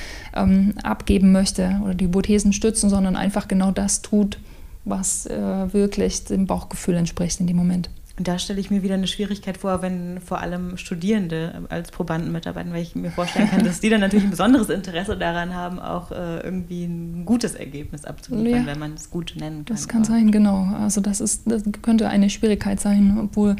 abgeben 0.83 1.33
möchte 1.33 1.81
oder 1.83 1.95
die 1.95 2.05
Hypothesen 2.05 2.53
stützen, 2.53 2.91
sondern 2.91 3.17
einfach 3.17 3.49
genau 3.49 3.71
das 3.71 4.03
tut, 4.03 4.39
was 4.85 5.25
äh, 5.25 5.73
wirklich 5.73 6.25
dem 6.25 6.47
Bauchgefühl 6.47 6.95
entspricht 6.95 7.41
in 7.41 7.47
dem 7.47 7.57
Moment. 7.57 7.89
Und 8.19 8.29
da 8.29 8.39
stelle 8.39 8.61
ich 8.61 8.71
mir 8.71 8.83
wieder 8.83 8.95
eine 8.95 9.07
Schwierigkeit 9.07 9.59
vor, 9.59 9.83
wenn 9.83 10.21
vor 10.21 10.41
allem 10.41 10.79
Studierende 10.79 11.67
als 11.69 11.91
Probanden 11.91 12.33
mitarbeiten, 12.33 12.73
weil 12.73 12.83
ich 12.83 12.95
mir 12.95 13.11
vorstellen 13.11 13.51
kann, 13.51 13.63
dass 13.65 13.81
die 13.81 13.91
dann 13.91 14.01
natürlich 14.01 14.25
ein 14.25 14.31
besonderes 14.31 14.71
Interesse 14.71 15.19
daran 15.19 15.55
haben, 15.55 15.79
auch 15.79 16.13
äh, 16.13 16.41
irgendwie 16.41 16.85
ein 16.85 17.27
gutes 17.27 17.55
Ergebnis 17.55 18.07
abzuliefern, 18.07 18.63
ja, 18.63 18.73
wenn 18.73 18.79
man 18.79 18.95
es 18.95 19.11
gut 19.11 19.35
nennen 19.37 19.67
kann. 19.67 19.77
Das 19.77 19.87
kann 19.87 20.05
sein, 20.05 20.31
genau. 20.31 20.67
Also 20.81 21.03
das 21.03 21.21
ist, 21.21 21.43
das 21.45 21.63
könnte 21.83 22.09
eine 22.09 22.31
Schwierigkeit 22.31 22.81
sein, 22.81 23.19
obwohl 23.23 23.57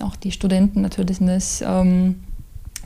auch 0.00 0.16
die 0.16 0.32
Studenten 0.32 0.82
natürlich 0.82 1.20
nicht. 1.20 1.62
Ähm, 1.66 2.16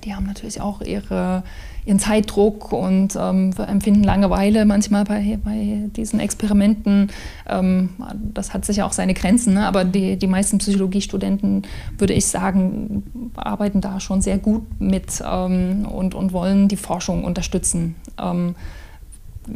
die 0.08 0.14
haben 0.14 0.24
natürlich 0.24 0.62
auch 0.62 0.80
ihre, 0.80 1.42
ihren 1.84 1.98
Zeitdruck 1.98 2.72
und 2.72 3.14
ähm, 3.14 3.52
empfinden 3.58 4.02
Langeweile 4.02 4.64
manchmal 4.64 5.04
bei, 5.04 5.38
bei 5.44 5.90
diesen 5.94 6.18
Experimenten. 6.18 7.10
Ähm, 7.46 7.90
das 8.14 8.54
hat 8.54 8.64
sicher 8.64 8.86
auch 8.86 8.92
seine 8.92 9.12
Grenzen, 9.12 9.52
ne? 9.54 9.66
aber 9.66 9.84
die, 9.84 10.16
die 10.16 10.26
meisten 10.26 10.58
Psychologiestudenten, 10.58 11.66
würde 11.98 12.14
ich 12.14 12.24
sagen, 12.26 13.32
arbeiten 13.36 13.82
da 13.82 14.00
schon 14.00 14.22
sehr 14.22 14.38
gut 14.38 14.80
mit 14.80 15.22
ähm, 15.22 15.86
und, 15.86 16.14
und 16.14 16.32
wollen 16.32 16.68
die 16.68 16.78
Forschung 16.78 17.24
unterstützen. 17.24 17.94
Ähm, 18.18 18.54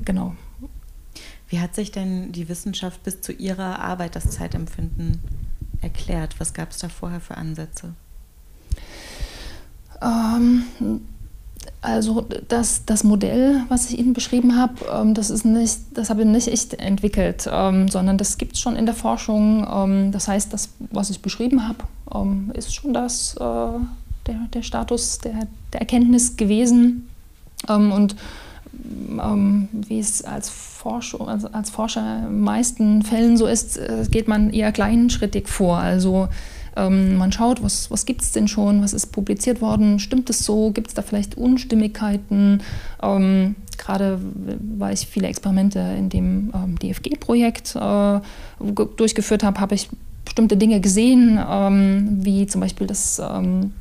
genau. 0.04 0.34
Wie 1.48 1.60
hat 1.60 1.74
sich 1.74 1.92
denn 1.92 2.32
die 2.32 2.50
Wissenschaft 2.50 3.02
bis 3.04 3.22
zu 3.22 3.32
ihrer 3.32 3.78
Arbeit 3.78 4.16
das 4.16 4.30
Zeitempfinden 4.30 5.20
erklärt? 5.80 6.38
Was 6.40 6.52
gab 6.52 6.72
es 6.72 6.78
da 6.78 6.90
vorher 6.90 7.20
für 7.20 7.38
Ansätze? 7.38 7.94
Ähm, 10.02 10.64
also 11.80 12.24
das, 12.48 12.84
das 12.86 13.02
Modell, 13.02 13.62
was 13.68 13.90
ich 13.90 13.98
Ihnen 13.98 14.12
beschrieben 14.12 14.56
habe, 14.56 14.74
ähm, 14.92 15.14
das 15.14 15.30
ist 15.30 15.44
nicht, 15.44 15.78
das 15.94 16.10
habe 16.10 16.24
nicht 16.24 16.48
ich 16.48 16.78
entwickelt, 16.78 17.48
ähm, 17.50 17.88
sondern 17.88 18.18
das 18.18 18.38
gibt 18.38 18.54
es 18.54 18.60
schon 18.60 18.76
in 18.76 18.86
der 18.86 18.94
Forschung. 18.94 19.66
Ähm, 19.68 20.12
das 20.12 20.28
heißt, 20.28 20.52
das, 20.52 20.68
was 20.90 21.10
ich 21.10 21.20
beschrieben 21.20 21.66
habe, 21.66 21.78
ähm, 22.14 22.52
ist 22.54 22.74
schon 22.74 22.94
das, 22.94 23.34
äh, 23.34 23.40
der, 23.40 24.38
der 24.54 24.62
Status 24.62 25.18
der, 25.18 25.48
der 25.72 25.80
Erkenntnis 25.80 26.36
gewesen. 26.36 27.08
Ähm, 27.68 27.92
und 27.92 28.16
wie 29.72 30.00
es 30.00 30.24
als, 30.24 30.48
Forschung, 30.48 31.28
also 31.28 31.48
als 31.52 31.70
Forscher 31.70 32.26
in 32.26 32.40
meisten 32.40 33.02
Fällen 33.02 33.36
so 33.36 33.46
ist, 33.46 33.76
äh, 33.76 34.04
geht 34.10 34.28
man 34.28 34.50
eher 34.50 34.72
kleinschrittig 34.72 35.48
vor. 35.48 35.76
Also 35.76 36.28
ähm, 36.76 37.16
man 37.16 37.32
schaut, 37.32 37.62
was, 37.62 37.90
was 37.90 38.06
gibt 38.06 38.22
es 38.22 38.32
denn 38.32 38.48
schon, 38.48 38.82
was 38.82 38.92
ist 38.92 39.06
publiziert 39.06 39.60
worden, 39.60 39.98
stimmt 39.98 40.30
es 40.30 40.40
so, 40.40 40.70
gibt 40.70 40.88
es 40.88 40.94
da 40.94 41.02
vielleicht 41.02 41.36
Unstimmigkeiten. 41.36 42.62
Ähm, 43.02 43.56
Gerade 43.78 44.20
weil 44.78 44.94
ich 44.94 45.06
viele 45.06 45.26
Experimente 45.26 45.80
in 45.80 46.08
dem 46.08 46.52
ähm, 46.54 46.78
DFG-Projekt 46.78 47.74
äh, 47.74 48.20
durchgeführt 48.96 49.42
habe, 49.42 49.60
habe 49.60 49.74
ich 49.74 49.88
bestimmte 50.24 50.56
Dinge 50.56 50.80
gesehen, 50.80 51.40
ähm, 51.50 52.18
wie 52.22 52.46
zum 52.46 52.60
Beispiel 52.60 52.86
das 52.86 53.18
ähm, 53.18 53.72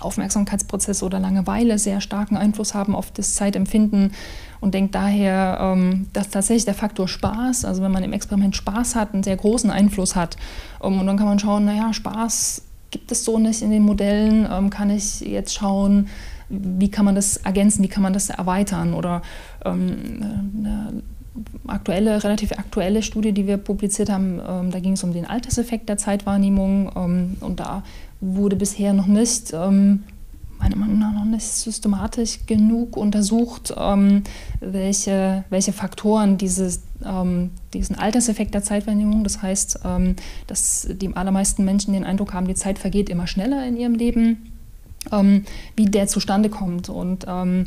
Aufmerksamkeitsprozess 0.00 1.02
oder 1.02 1.20
Langeweile 1.20 1.78
sehr 1.78 2.00
starken 2.00 2.36
Einfluss 2.36 2.74
haben 2.74 2.94
auf 2.94 3.10
das 3.12 3.34
Zeitempfinden 3.34 4.12
und 4.64 4.72
denke 4.72 4.92
daher, 4.92 5.58
ähm, 5.60 6.06
dass 6.14 6.30
tatsächlich 6.30 6.64
der 6.64 6.72
Faktor 6.72 7.06
Spaß, 7.06 7.66
also 7.66 7.82
wenn 7.82 7.92
man 7.92 8.02
im 8.02 8.14
Experiment 8.14 8.56
Spaß 8.56 8.94
hat, 8.94 9.12
einen 9.12 9.22
sehr 9.22 9.36
großen 9.36 9.68
Einfluss 9.68 10.16
hat. 10.16 10.38
Ähm, 10.82 10.98
und 10.98 11.06
dann 11.06 11.18
kann 11.18 11.26
man 11.26 11.38
schauen, 11.38 11.66
naja, 11.66 11.92
Spaß 11.92 12.62
gibt 12.90 13.12
es 13.12 13.26
so 13.26 13.38
nicht 13.38 13.60
in 13.60 13.70
den 13.70 13.82
Modellen, 13.82 14.48
ähm, 14.50 14.70
kann 14.70 14.88
ich 14.88 15.20
jetzt 15.20 15.52
schauen, 15.52 16.08
wie 16.48 16.90
kann 16.90 17.04
man 17.04 17.14
das 17.14 17.36
ergänzen, 17.36 17.82
wie 17.82 17.88
kann 17.88 18.02
man 18.02 18.14
das 18.14 18.30
erweitern? 18.30 18.94
Oder 18.94 19.22
eine 19.64 21.02
aktuelle, 21.66 22.22
relativ 22.22 22.52
aktuelle 22.52 23.02
Studie, 23.02 23.32
die 23.32 23.46
wir 23.46 23.56
publiziert 23.56 24.10
haben, 24.10 24.70
da 24.70 24.78
ging 24.78 24.92
es 24.92 25.02
um 25.02 25.14
den 25.14 25.24
Alterseffekt 25.24 25.88
der 25.88 25.96
Zeitwahrnehmung. 25.96 26.90
Und 27.40 27.56
da 27.56 27.82
wurde 28.20 28.56
bisher 28.56 28.92
noch 28.92 29.06
nicht, 29.06 29.54
ähm, 29.54 30.04
meiner 30.64 30.76
Meinung 30.76 30.98
nach 30.98 31.12
noch 31.12 31.26
nicht 31.26 31.46
systematisch 31.46 32.46
genug 32.46 32.96
untersucht, 32.96 33.74
ähm, 33.76 34.22
welche, 34.60 35.44
welche 35.50 35.72
Faktoren 35.72 36.38
dieses, 36.38 36.82
ähm, 37.04 37.50
diesen 37.74 37.96
Alterseffekt 37.96 38.54
der 38.54 38.62
Zeitwahrnehmung, 38.62 39.24
das 39.24 39.42
heißt, 39.42 39.80
ähm, 39.84 40.16
dass 40.46 40.88
die 40.90 41.14
allermeisten 41.14 41.64
Menschen 41.64 41.92
den 41.92 42.04
Eindruck 42.04 42.32
haben, 42.32 42.48
die 42.48 42.54
Zeit 42.54 42.78
vergeht 42.78 43.10
immer 43.10 43.26
schneller 43.26 43.66
in 43.66 43.76
ihrem 43.76 43.94
Leben, 43.94 44.52
ähm, 45.12 45.44
wie 45.76 45.84
der 45.84 46.06
zustande 46.06 46.48
kommt. 46.48 46.88
Und 46.88 47.26
ähm, 47.28 47.64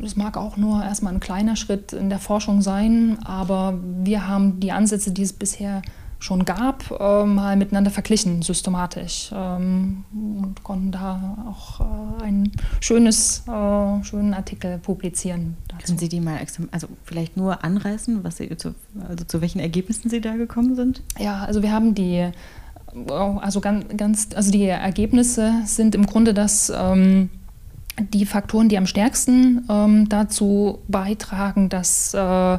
das 0.00 0.16
mag 0.16 0.38
auch 0.38 0.56
nur 0.56 0.82
erstmal 0.82 1.12
ein 1.12 1.20
kleiner 1.20 1.56
Schritt 1.56 1.92
in 1.92 2.08
der 2.08 2.18
Forschung 2.18 2.62
sein, 2.62 3.18
aber 3.22 3.78
wir 4.02 4.26
haben 4.26 4.60
die 4.60 4.72
Ansätze, 4.72 5.10
die 5.10 5.22
es 5.22 5.34
bisher 5.34 5.82
schon 6.18 6.44
gab, 6.44 6.90
äh, 6.90 7.24
mal 7.24 7.56
miteinander 7.56 7.90
verglichen, 7.90 8.42
systematisch. 8.42 9.30
Ähm, 9.32 10.04
und 10.12 10.62
konnten 10.64 10.90
da 10.90 11.36
auch 11.48 11.80
äh, 11.80 12.24
einen 12.24 12.52
schönes, 12.80 13.44
äh, 13.46 14.04
schönen 14.04 14.34
Artikel 14.34 14.78
publizieren. 14.78 15.56
Dazu. 15.68 15.86
Können 15.86 15.98
Sie 15.98 16.08
die 16.08 16.20
mal 16.20 16.38
also 16.72 16.88
vielleicht 17.04 17.36
nur 17.36 17.64
anreißen, 17.64 18.24
was 18.24 18.38
Sie 18.38 18.56
zu, 18.56 18.74
also 19.08 19.24
zu 19.24 19.40
welchen 19.40 19.60
Ergebnissen 19.60 20.10
Sie 20.10 20.20
da 20.20 20.36
gekommen 20.36 20.74
sind? 20.74 21.02
Ja, 21.18 21.44
also 21.44 21.62
wir 21.62 21.72
haben 21.72 21.94
die, 21.94 22.28
also 23.06 23.60
ganz, 23.60 23.84
ganz 23.96 24.28
also 24.34 24.50
die 24.50 24.64
Ergebnisse 24.64 25.52
sind 25.66 25.94
im 25.94 26.06
Grunde, 26.06 26.34
dass 26.34 26.72
ähm, 26.74 27.30
die 28.00 28.26
Faktoren, 28.26 28.68
die 28.68 28.78
am 28.78 28.86
stärksten 28.86 29.64
ähm, 29.68 30.08
dazu 30.08 30.80
beitragen, 30.88 31.68
dass 31.68 32.14
äh, 32.14 32.58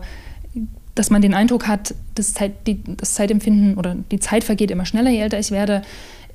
dass 0.99 1.09
man 1.09 1.21
den 1.21 1.33
Eindruck 1.33 1.65
hat, 1.69 1.95
das, 2.15 2.33
Zeit, 2.33 2.67
die, 2.67 2.83
das 2.83 3.13
Zeitempfinden 3.13 3.77
oder 3.77 3.95
die 3.95 4.19
Zeit 4.19 4.43
vergeht 4.43 4.69
immer 4.69 4.85
schneller, 4.85 5.09
je 5.09 5.21
älter 5.21 5.39
ich 5.39 5.49
werde, 5.49 5.81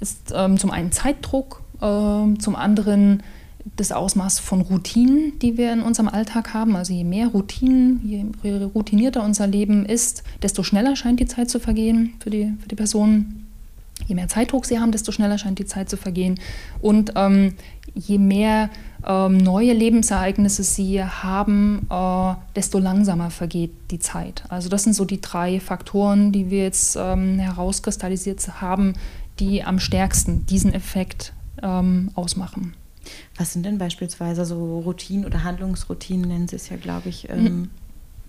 ist 0.01 0.33
ähm, 0.35 0.59
zum 0.59 0.71
einen 0.71 0.91
Zeitdruck, 0.91 1.61
äh, 1.83 2.39
zum 2.39 2.57
anderen 2.57 3.23
das 3.77 3.93
Ausmaß 3.93 4.39
von 4.39 4.63
Routinen, 4.63 5.39
die 5.41 5.59
wir 5.59 5.71
in 5.71 5.83
unserem 5.83 6.09
Alltag 6.09 6.55
haben. 6.55 6.77
Also 6.77 6.95
je 6.95 7.05
mehr 7.05 7.29
Routinen, 7.29 8.01
je 8.43 8.65
routinierter 8.75 9.23
unser 9.23 9.47
Leben 9.47 9.85
ist, 9.85 10.23
desto 10.43 10.63
schneller 10.63 10.97
scheint 10.97 11.21
die 11.21 11.27
Zeit 11.27 11.51
zu 11.51 11.61
vergehen 11.61 12.15
für 12.21 12.31
die, 12.31 12.55
für 12.59 12.69
die 12.69 12.75
Personen. 12.75 13.47
Je 14.07 14.15
mehr 14.15 14.29
Zeitdruck 14.29 14.65
sie 14.65 14.81
haben, 14.81 14.93
desto 14.93 15.13
schneller 15.13 15.37
scheint 15.37 15.59
die 15.59 15.67
Zeit 15.67 15.91
zu 15.91 15.99
vergehen. 15.99 16.41
Und 16.81 17.13
ähm, 17.17 17.53
je 17.95 18.19
mehr 18.19 18.71
ähm, 19.07 19.39
neue 19.39 19.73
Lebensereignisse 19.73 20.63
sie 20.63 21.03
haben, 21.03 21.87
äh, 21.91 22.35
desto 22.57 22.79
langsamer 22.79 23.31
vergeht 23.31 23.73
die 23.91 23.99
Zeit. 23.99 24.45
Also 24.49 24.69
das 24.69 24.85
sind 24.85 24.95
so 24.95 25.05
die 25.05 25.21
drei 25.21 25.61
Faktoren, 25.61 26.33
die 26.33 26.51
wir 26.51 26.65
jetzt 26.65 26.97
ähm, 26.97 27.39
herauskristallisiert 27.39 28.61
haben, 28.61 28.95
die 29.39 29.63
am 29.63 29.79
stärksten 29.79 30.47
diesen 30.47 30.73
Effekt 30.75 31.33
ähm, 31.63 32.11
ausmachen. 32.15 32.75
Was 33.37 33.53
sind 33.53 33.67
denn 33.67 33.79
beispielsweise 33.79 34.45
so 34.45 34.81
Routinen 34.81 35.27
oder 35.27 35.45
Handlungsroutinen, 35.45 36.29
nennen 36.29 36.49
Sie 36.49 36.57
es 36.57 36.69
ja, 36.71 36.77
glaube 36.77 37.11
ich, 37.11 37.29
ähm, 37.29 37.43
mhm. 37.43 37.71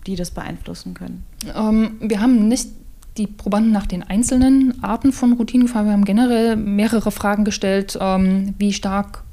die 0.05 0.15
das 0.15 0.31
beeinflussen 0.31 0.93
können? 0.93 1.23
Ähm, 1.55 1.97
wir 2.01 2.21
haben 2.21 2.47
nicht 2.47 2.69
die 3.17 3.27
Probanden 3.27 3.71
nach 3.71 3.85
den 3.85 4.03
einzelnen 4.03 4.83
Arten 4.83 5.13
von 5.13 5.33
Routinen 5.33 5.67
gefragt. 5.67 5.85
Wir 5.85 5.93
haben 5.93 6.03
generell 6.03 6.57
mehrere 6.57 7.11
Fragen 7.11 7.45
gestellt, 7.45 7.97
ähm, 8.01 8.53
wie 8.57 8.73
stark 8.73 9.24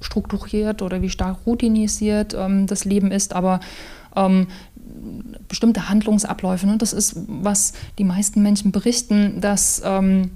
strukturiert 0.00 0.82
oder 0.82 1.02
wie 1.02 1.10
stark 1.10 1.38
routinisiert 1.46 2.34
ähm, 2.34 2.66
das 2.66 2.84
Leben 2.84 3.10
ist, 3.10 3.34
aber 3.34 3.60
ähm, 4.16 4.48
bestimmte 5.48 5.88
Handlungsabläufe, 5.88 6.66
ne, 6.66 6.78
das 6.78 6.92
ist, 6.92 7.16
was 7.26 7.72
die 7.98 8.04
meisten 8.04 8.42
Menschen 8.42 8.72
berichten, 8.72 9.40
dass 9.40 9.82
ähm, 9.84 10.30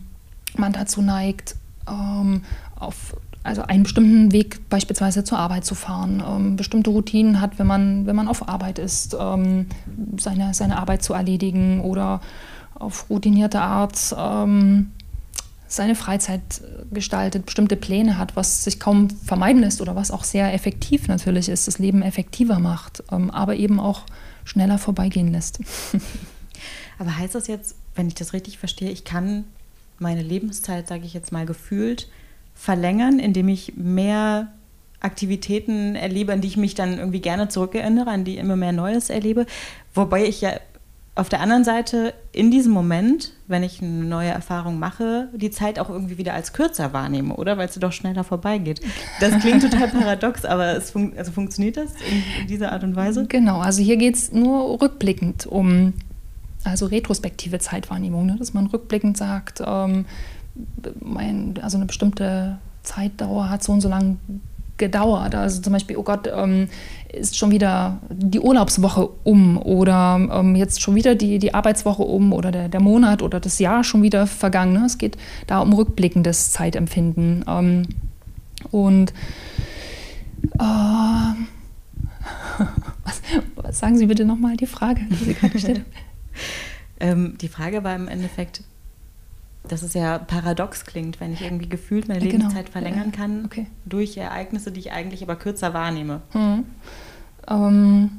man 0.57 0.73
dazu 0.73 1.03
neigt, 1.03 1.57
ähm, 1.89 2.43
auf 2.79 3.17
also 3.43 3.63
einen 3.63 3.83
bestimmten 3.83 4.33
Weg 4.33 4.71
beispielsweise 4.71 5.23
zur 5.23 5.39
Arbeit 5.39 5.67
zu 5.67 5.75
fahren, 5.75 6.23
ähm, 6.27 6.57
bestimmte 6.57 6.91
Routinen 6.91 7.43
hat, 7.43 7.59
wenn 7.59 7.67
man, 7.67 8.07
wenn 8.07 8.17
man 8.17 8.27
auf 8.27 8.49
Arbeit 8.49 8.79
ist, 8.79 9.15
ähm, 9.21 9.67
seine, 10.19 10.55
seine 10.55 10.79
Arbeit 10.79 11.03
zu 11.03 11.13
erledigen 11.13 11.83
oder 11.83 12.23
auf 12.75 13.11
routinierte 13.11 13.61
Art 13.61 14.15
ähm, 14.19 14.93
seine 15.67 15.95
Freizeit 15.95 16.43
gestaltet, 16.93 17.47
bestimmte 17.47 17.77
Pläne 17.77 18.19
hat, 18.19 18.37
was 18.37 18.65
sich 18.65 18.79
kaum 18.79 19.11
vermeiden 19.11 19.63
lässt 19.63 19.81
oder 19.81 19.97
was 19.97 20.11
auch 20.11 20.25
sehr 20.25 20.53
effektiv 20.53 21.09
natürlich 21.09 21.49
ist, 21.49 21.67
das 21.67 21.79
Leben 21.79 22.03
effektiver 22.03 22.59
macht, 22.59 23.03
ähm, 23.11 23.31
aber 23.31 23.57
eben 23.57 23.81
auch 23.81 24.03
schneller 24.45 24.79
vorbeigehen 24.79 25.33
lässt. 25.33 25.61
Aber 26.99 27.17
heißt 27.19 27.35
das 27.35 27.49
jetzt, 27.49 27.75
wenn 27.97 28.07
ich 28.07 28.15
das 28.15 28.33
richtig 28.33 28.59
verstehe, 28.59 28.91
ich 28.91 29.03
kann 29.05 29.45
meine 29.99 30.23
Lebenszeit, 30.23 30.87
sage 30.87 31.05
ich 31.05 31.13
jetzt 31.13 31.33
mal 31.33 31.45
gefühlt, 31.45 32.09
verlängern, 32.55 33.19
indem 33.19 33.49
ich 33.49 33.75
mehr 33.77 34.53
Aktivitäten 35.01 35.97
erlebe, 35.97 36.33
an 36.33 36.41
die 36.41 36.49
ich 36.49 36.57
mich 36.57 36.75
dann 36.75 36.99
irgendwie 36.99 37.21
gerne 37.21 37.49
zurückerinnere, 37.49 38.11
an 38.11 38.25
die 38.25 38.37
immer 38.37 38.57
mehr 38.57 38.73
Neues 38.73 39.11
erlebe. 39.11 39.47
Wobei 39.93 40.25
ich 40.25 40.41
ja 40.41 40.53
auf 41.17 41.29
der 41.29 41.41
anderen 41.41 41.63
Seite 41.63 42.13
in 42.33 42.51
diesem 42.51 42.73
Moment, 42.73 43.33
wenn 43.47 43.63
ich 43.63 43.81
eine 43.81 44.05
neue 44.05 44.31
Erfahrung 44.31 44.81
mache, 44.81 45.29
die 45.33 45.51
Zeit 45.51 45.79
auch 45.79 45.89
irgendwie 45.89 46.19
wieder 46.19 46.35
als 46.35 46.53
kürzer 46.53 46.93
wahrnehme, 46.93 47.37
oder? 47.37 47.57
Weil 47.57 47.71
sie 47.71 47.79
doch 47.79 47.93
schneller 47.93 48.25
vorbeigeht. 48.25 48.81
Das 49.21 49.39
klingt 49.41 49.63
total 49.63 49.89
paradox, 49.89 50.45
aber 50.45 50.77
es 50.77 50.91
fun 50.91 51.13
also 51.17 51.31
funktioniert 51.31 51.77
das 51.77 51.93
in, 52.11 52.43
in, 52.43 52.47
dieser 52.49 52.73
Art 52.73 52.83
und 52.83 52.97
Weise? 52.97 53.27
Genau, 53.29 53.61
also 53.61 53.81
hier 53.81 53.97
geht 53.97 54.17
es 54.17 54.33
nur 54.33 54.81
rückblickend 54.81 55.47
um, 55.47 55.95
also 56.65 56.87
retrospektive 56.87 57.61
Zeitwahrnehmung, 57.61 58.27
ne? 58.27 58.37
dass 58.37 58.53
man 58.53 58.67
rückblickend 58.67 59.17
sagt, 59.17 59.63
ähm, 59.65 60.07
mein, 61.01 61.55
also 61.63 61.77
eine 61.77 61.87
bestimmte 61.87 62.59
Zeitdauer 62.83 63.51
hat 63.51 63.63
so 63.63 63.73
und 63.73 63.81
so 63.81 63.89
lang 63.89 64.19
gedauert. 64.77 65.35
Also 65.35 65.63
zum 65.63 65.73
Beispiel, 65.73 65.97
oh 65.97 66.03
Gott, 66.03 66.29
ähm, 66.35 66.69
ist 67.13 67.37
schon 67.37 67.51
wieder 67.51 68.01
die 68.11 68.41
Urlaubswoche 68.41 69.09
um 69.23 69.57
oder 69.59 70.19
ähm, 70.33 70.57
jetzt 70.57 70.83
schon 70.83 70.95
wieder 70.95 71.15
die, 71.15 71.39
die 71.39 71.55
Arbeitswoche 71.55 72.03
um 72.03 72.33
oder 72.33 72.51
der, 72.51 72.69
der 72.69 72.81
Monat 72.81 73.23
oder 73.23 73.41
das 73.41 73.59
Jahr 73.59 73.85
schon 73.85 74.03
wieder 74.03 74.27
vergangen. 74.27 74.73
Ne? 74.73 74.85
Es 74.87 74.99
geht 74.99 75.17
da 75.47 75.61
um 75.61 75.73
rückblickendes 75.73 76.51
Zeitempfinden. 76.51 77.45
Ähm, 77.47 77.87
und 78.71 79.13
äh, 80.59 80.63
was, 83.05 83.23
was, 83.55 83.79
sagen 83.79 83.97
Sie 83.97 84.07
bitte 84.07 84.25
nochmal 84.25 84.57
die 84.57 84.67
Frage, 84.67 85.03
die 85.11 85.25
Sie 85.25 85.35
gerade 85.35 85.53
gestellt 85.53 85.83
ähm, 87.01 87.37
die 87.41 87.49
Frage 87.49 87.85
war 87.85 87.95
im 87.95 88.09
Endeffekt, 88.09 88.63
dass 89.69 89.83
es 89.83 89.95
ja 89.95 90.19
paradox 90.19 90.85
klingt, 90.85 91.21
wenn 91.21 91.33
ich 91.33 91.43
irgendwie 91.43 91.69
gefühlt 91.69 92.09
meine 92.09 92.21
genau. 92.21 92.33
Lebenszeit 92.33 92.69
verlängern 92.69 93.13
kann 93.13 93.45
okay. 93.47 93.67
durch 93.87 94.17
Ereignisse, 94.17 94.73
die 94.73 94.81
ich 94.81 94.93
eigentlich 94.93 95.23
aber 95.23 95.37
kürzer 95.37 95.73
wahrnehme. 95.73 96.21
Mhm. 96.35 96.65
Ähm, 97.49 98.11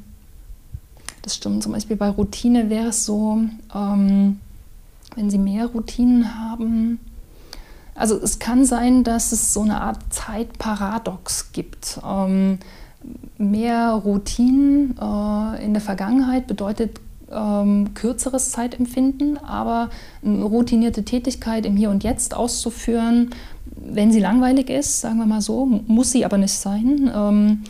das 1.22 1.36
stimmt. 1.36 1.62
Zum 1.62 1.72
Beispiel 1.72 1.96
bei 1.96 2.08
Routine 2.08 2.68
wäre 2.70 2.88
es 2.88 3.04
so, 3.04 3.40
ähm, 3.74 4.40
wenn 5.14 5.30
Sie 5.30 5.38
mehr 5.38 5.66
Routinen 5.66 6.34
haben, 6.34 6.98
also 7.96 8.20
es 8.20 8.38
kann 8.38 8.64
sein, 8.64 9.04
dass 9.04 9.32
es 9.32 9.54
so 9.54 9.62
eine 9.62 9.80
Art 9.80 9.98
Zeitparadox 10.10 11.52
gibt. 11.52 11.98
Ähm, 12.06 12.58
mehr 13.38 13.90
Routinen 13.92 14.96
äh, 15.00 15.64
in 15.64 15.72
der 15.72 15.80
Vergangenheit 15.80 16.46
bedeutet 16.46 17.00
ähm, 17.30 17.94
kürzeres 17.94 18.52
Zeitempfinden, 18.52 19.38
aber 19.38 19.90
eine 20.24 20.44
routinierte 20.44 21.04
Tätigkeit 21.04 21.66
im 21.66 21.76
Hier 21.76 21.90
und 21.90 22.04
Jetzt 22.04 22.34
auszuführen, 22.34 23.30
wenn 23.76 24.12
sie 24.12 24.20
langweilig 24.20 24.70
ist, 24.70 25.00
sagen 25.00 25.18
wir 25.18 25.26
mal 25.26 25.40
so, 25.40 25.66
muss 25.66 26.12
sie 26.12 26.24
aber 26.24 26.38
nicht 26.38 26.54
sein, 26.54 27.10
ähm, 27.14 27.64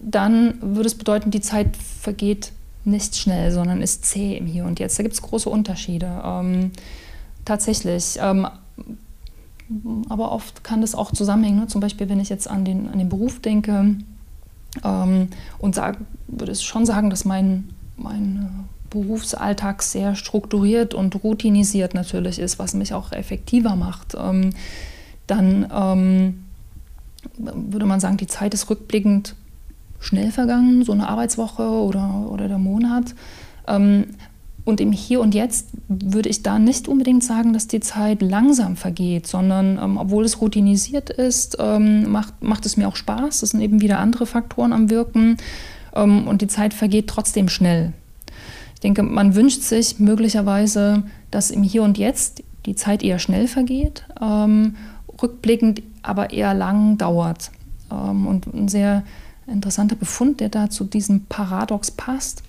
dann 0.00 0.58
würde 0.60 0.86
es 0.86 0.94
bedeuten, 0.94 1.30
die 1.30 1.40
Zeit 1.40 1.76
vergeht 1.76 2.52
nicht 2.84 3.16
schnell, 3.16 3.50
sondern 3.50 3.82
ist 3.82 4.04
zäh 4.04 4.36
im 4.36 4.46
Hier 4.46 4.64
und 4.64 4.78
Jetzt. 4.78 4.98
Da 4.98 5.02
gibt 5.02 5.14
es 5.14 5.22
große 5.22 5.50
Unterschiede. 5.50 6.22
Ähm, 6.24 6.70
tatsächlich. 7.44 8.18
Ähm, 8.20 8.46
aber 10.08 10.30
oft 10.30 10.62
kann 10.62 10.80
das 10.80 10.94
auch 10.94 11.12
zusammenhängen. 11.12 11.58
Ne? 11.58 11.66
Zum 11.66 11.80
Beispiel, 11.80 12.08
wenn 12.08 12.20
ich 12.20 12.28
jetzt 12.28 12.48
an 12.48 12.64
den, 12.64 12.88
an 12.88 12.98
den 12.98 13.08
Beruf 13.08 13.40
denke 13.40 13.96
ähm, 14.84 15.28
und 15.58 15.74
sag, 15.74 15.98
würde 16.28 16.54
schon 16.54 16.86
sagen, 16.86 17.10
dass 17.10 17.24
mein, 17.24 17.68
mein 17.96 18.66
Berufsalltag 18.90 19.82
sehr 19.82 20.14
strukturiert 20.14 20.94
und 20.94 21.22
routinisiert 21.22 21.94
natürlich 21.94 22.38
ist, 22.38 22.58
was 22.58 22.74
mich 22.74 22.94
auch 22.94 23.12
effektiver 23.12 23.76
macht, 23.76 24.16
ähm, 24.18 24.50
dann 25.26 25.66
ähm, 25.72 26.44
würde 27.38 27.86
man 27.86 28.00
sagen, 28.00 28.16
die 28.16 28.26
Zeit 28.26 28.54
ist 28.54 28.70
rückblickend 28.70 29.34
schnell 29.98 30.30
vergangen, 30.30 30.84
so 30.84 30.92
eine 30.92 31.08
Arbeitswoche 31.08 31.62
oder, 31.62 32.26
oder 32.30 32.48
der 32.48 32.58
Monat. 32.58 33.14
Ähm, 33.66 34.06
und 34.64 34.80
im 34.80 34.90
Hier 34.90 35.20
und 35.20 35.34
Jetzt 35.34 35.68
würde 35.88 36.28
ich 36.28 36.42
da 36.42 36.58
nicht 36.58 36.88
unbedingt 36.88 37.22
sagen, 37.22 37.52
dass 37.52 37.68
die 37.68 37.78
Zeit 37.78 38.20
langsam 38.20 38.74
vergeht, 38.74 39.28
sondern 39.28 39.78
obwohl 39.96 40.24
es 40.24 40.40
routinisiert 40.40 41.08
ist, 41.08 41.56
macht, 41.60 42.42
macht 42.42 42.66
es 42.66 42.76
mir 42.76 42.88
auch 42.88 42.96
Spaß. 42.96 43.44
Es 43.44 43.50
sind 43.50 43.60
eben 43.60 43.80
wieder 43.80 44.00
andere 44.00 44.26
Faktoren 44.26 44.72
am 44.72 44.90
Wirken 44.90 45.36
und 45.92 46.42
die 46.42 46.48
Zeit 46.48 46.74
vergeht 46.74 47.06
trotzdem 47.06 47.48
schnell. 47.48 47.92
Ich 48.76 48.80
denke, 48.80 49.02
man 49.02 49.34
wünscht 49.34 49.62
sich 49.62 49.98
möglicherweise, 49.98 51.02
dass 51.30 51.50
im 51.50 51.62
Hier 51.62 51.82
und 51.82 51.96
Jetzt 51.96 52.42
die 52.66 52.76
Zeit 52.76 53.02
eher 53.02 53.18
schnell 53.18 53.48
vergeht, 53.48 54.04
ähm, 54.20 54.76
rückblickend 55.22 55.82
aber 56.02 56.30
eher 56.30 56.52
lang 56.52 56.98
dauert. 56.98 57.50
Ähm, 57.90 58.26
und 58.26 58.46
ein 58.52 58.68
sehr 58.68 59.02
interessanter 59.46 59.96
Befund, 59.96 60.40
der 60.40 60.50
da 60.50 60.68
zu 60.68 60.84
diesem 60.84 61.24
Paradox 61.24 61.90
passt, 61.90 62.42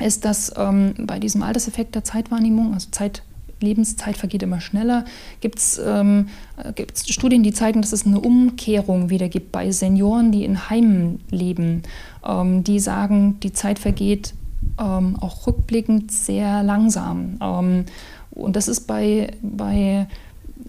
ist, 0.00 0.24
dass 0.24 0.52
ähm, 0.56 0.94
bei 0.98 1.20
diesem 1.20 1.44
Alterseffekt 1.44 1.94
der 1.94 2.02
Zeitwahrnehmung, 2.02 2.74
also 2.74 2.88
Zeit, 2.90 3.22
Lebenszeit 3.60 4.16
vergeht 4.16 4.42
immer 4.42 4.60
schneller, 4.60 5.04
gibt 5.40 5.60
es 5.60 5.80
ähm, 5.82 6.28
Studien, 7.08 7.44
die 7.44 7.52
zeigen, 7.52 7.82
dass 7.82 7.92
es 7.92 8.04
eine 8.04 8.20
Umkehrung 8.20 9.10
wieder 9.10 9.28
gibt 9.28 9.52
bei 9.52 9.70
Senioren, 9.70 10.32
die 10.32 10.44
in 10.44 10.68
Heimen 10.68 11.20
leben. 11.30 11.84
Ähm, 12.26 12.64
die 12.64 12.80
sagen, 12.80 13.38
die 13.40 13.52
Zeit 13.52 13.78
vergeht 13.78 14.34
ähm, 14.78 15.16
auch 15.20 15.46
rückblickend 15.46 16.10
sehr 16.12 16.62
langsam. 16.62 17.38
Ähm, 17.40 17.84
und 18.30 18.56
das 18.56 18.68
ist 18.68 18.86
bei, 18.86 19.32
bei 19.42 20.06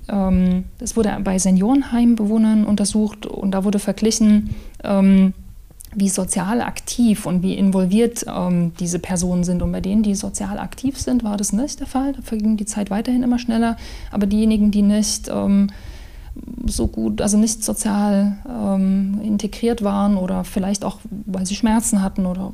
ähm, 0.10 0.66
das 0.78 0.96
wurde 0.96 1.18
bei 1.24 1.38
Seniorenheimbewohnern 1.38 2.66
untersucht 2.66 3.26
und 3.26 3.52
da 3.52 3.64
wurde 3.64 3.80
verglichen, 3.80 4.56
ähm, 4.84 5.34
wie 5.96 6.10
sozial 6.10 6.62
aktiv 6.62 7.26
und 7.26 7.42
wie 7.44 7.56
involviert 7.56 8.26
ähm, 8.28 8.74
diese 8.80 9.00
Personen 9.00 9.44
sind. 9.44 9.62
Und 9.62 9.72
bei 9.72 9.82
denen, 9.82 10.04
die 10.04 10.16
sozial 10.16 10.60
aktiv 10.60 11.00
sind, 11.00 11.24
war 11.24 11.38
das 11.38 11.54
nicht 11.54 11.80
der 11.80 11.88
Fall. 11.88 12.14
Da 12.14 12.22
verging 12.22 12.58
die 12.58 12.66
Zeit 12.66 12.90
weiterhin 12.90 13.24
immer 13.24 13.40
schneller. 13.40 13.78
Aber 14.12 14.28
diejenigen, 14.28 14.70
die 14.70 14.82
nicht 14.82 15.30
ähm, 15.30 15.70
so 16.66 16.88
gut, 16.88 17.22
also 17.22 17.38
nicht 17.38 17.64
sozial 17.64 18.38
ähm, 18.48 19.20
integriert 19.24 19.84
waren 19.84 20.18
oder 20.18 20.44
vielleicht 20.44 20.84
auch, 20.84 21.00
weil 21.26 21.46
sie 21.46 21.56
Schmerzen 21.56 22.02
hatten 22.02 22.26
oder 22.26 22.52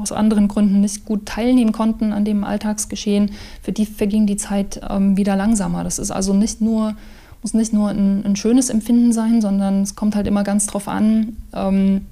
aus 0.00 0.12
anderen 0.12 0.48
Gründen 0.48 0.80
nicht 0.80 1.04
gut 1.04 1.26
teilnehmen 1.26 1.72
konnten 1.72 2.12
an 2.12 2.24
dem 2.24 2.44
Alltagsgeschehen, 2.44 3.32
für 3.62 3.72
die 3.72 3.86
verging 3.86 4.26
die 4.26 4.36
Zeit 4.36 4.80
ähm, 4.88 5.16
wieder 5.16 5.36
langsamer. 5.36 5.84
Das 5.84 5.98
ist 5.98 6.10
also 6.10 6.32
nicht 6.32 6.60
nur, 6.60 6.94
muss 7.42 7.54
nicht 7.54 7.72
nur 7.72 7.90
ein, 7.90 8.24
ein, 8.24 8.36
schönes 8.36 8.70
Empfinden 8.70 9.12
sein, 9.12 9.40
sondern 9.40 9.82
es 9.82 9.94
kommt 9.96 10.14
halt 10.14 10.26
immer 10.26 10.44
ganz 10.44 10.66
drauf 10.66 10.88
an. 10.88 11.36
Ähm, 11.52 12.06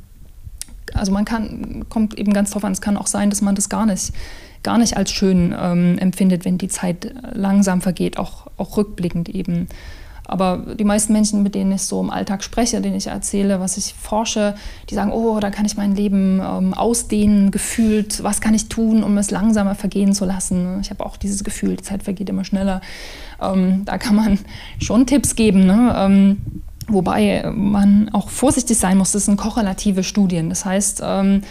also 0.94 1.12
man 1.12 1.24
kann, 1.24 1.84
kommt 1.88 2.18
eben 2.18 2.32
ganz 2.32 2.50
drauf 2.50 2.64
an, 2.64 2.72
es 2.72 2.80
kann 2.80 2.96
auch 2.96 3.06
sein, 3.06 3.30
dass 3.30 3.42
man 3.42 3.54
das 3.54 3.68
gar 3.68 3.86
nicht, 3.86 4.12
gar 4.62 4.78
nicht 4.78 4.96
als 4.96 5.10
schön 5.12 5.54
ähm, 5.58 5.98
empfindet, 5.98 6.44
wenn 6.44 6.58
die 6.58 6.68
Zeit 6.68 7.14
langsam 7.32 7.80
vergeht, 7.80 8.18
auch, 8.18 8.46
auch 8.56 8.76
rückblickend 8.76 9.28
eben. 9.28 9.68
Aber 10.26 10.58
die 10.78 10.84
meisten 10.84 11.12
Menschen, 11.12 11.42
mit 11.42 11.54
denen 11.54 11.72
ich 11.72 11.82
so 11.82 12.00
im 12.00 12.10
Alltag 12.10 12.42
spreche, 12.42 12.80
denen 12.80 12.96
ich 12.96 13.06
erzähle, 13.06 13.60
was 13.60 13.76
ich 13.76 13.94
forsche, 13.94 14.54
die 14.90 14.94
sagen, 14.94 15.12
oh, 15.12 15.38
da 15.40 15.50
kann 15.50 15.64
ich 15.64 15.76
mein 15.76 15.94
Leben 15.94 16.40
ähm, 16.40 16.74
ausdehnen, 16.74 17.50
gefühlt, 17.50 18.22
was 18.22 18.40
kann 18.40 18.54
ich 18.54 18.68
tun, 18.68 19.04
um 19.04 19.16
es 19.18 19.30
langsamer 19.30 19.74
vergehen 19.74 20.14
zu 20.14 20.24
lassen. 20.24 20.80
Ich 20.80 20.90
habe 20.90 21.06
auch 21.06 21.16
dieses 21.16 21.44
Gefühl, 21.44 21.76
die 21.76 21.82
Zeit 21.84 22.02
vergeht 22.02 22.28
immer 22.28 22.44
schneller. 22.44 22.80
Ähm, 23.40 23.84
da 23.84 23.98
kann 23.98 24.16
man 24.16 24.38
schon 24.80 25.06
Tipps 25.06 25.36
geben. 25.36 25.66
Ne? 25.66 25.94
Ähm, 25.96 26.36
wobei 26.88 27.50
man 27.54 28.10
auch 28.12 28.28
vorsichtig 28.28 28.78
sein 28.78 28.98
muss, 28.98 29.12
das 29.12 29.26
sind 29.26 29.36
korrelative 29.36 30.02
Studien. 30.02 30.48
Das 30.48 30.64
heißt, 30.64 31.02
ähm, 31.04 31.42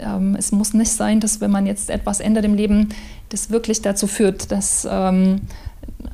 ähm, 0.00 0.36
es 0.36 0.52
muss 0.52 0.74
nicht 0.74 0.90
sein, 0.90 1.20
dass 1.20 1.40
wenn 1.40 1.50
man 1.50 1.66
jetzt 1.66 1.90
etwas 1.90 2.20
ändert 2.20 2.44
im 2.44 2.54
Leben, 2.54 2.90
das 3.28 3.50
wirklich 3.50 3.82
dazu 3.82 4.06
führt, 4.06 4.52
dass 4.52 4.86
ähm, 4.90 5.40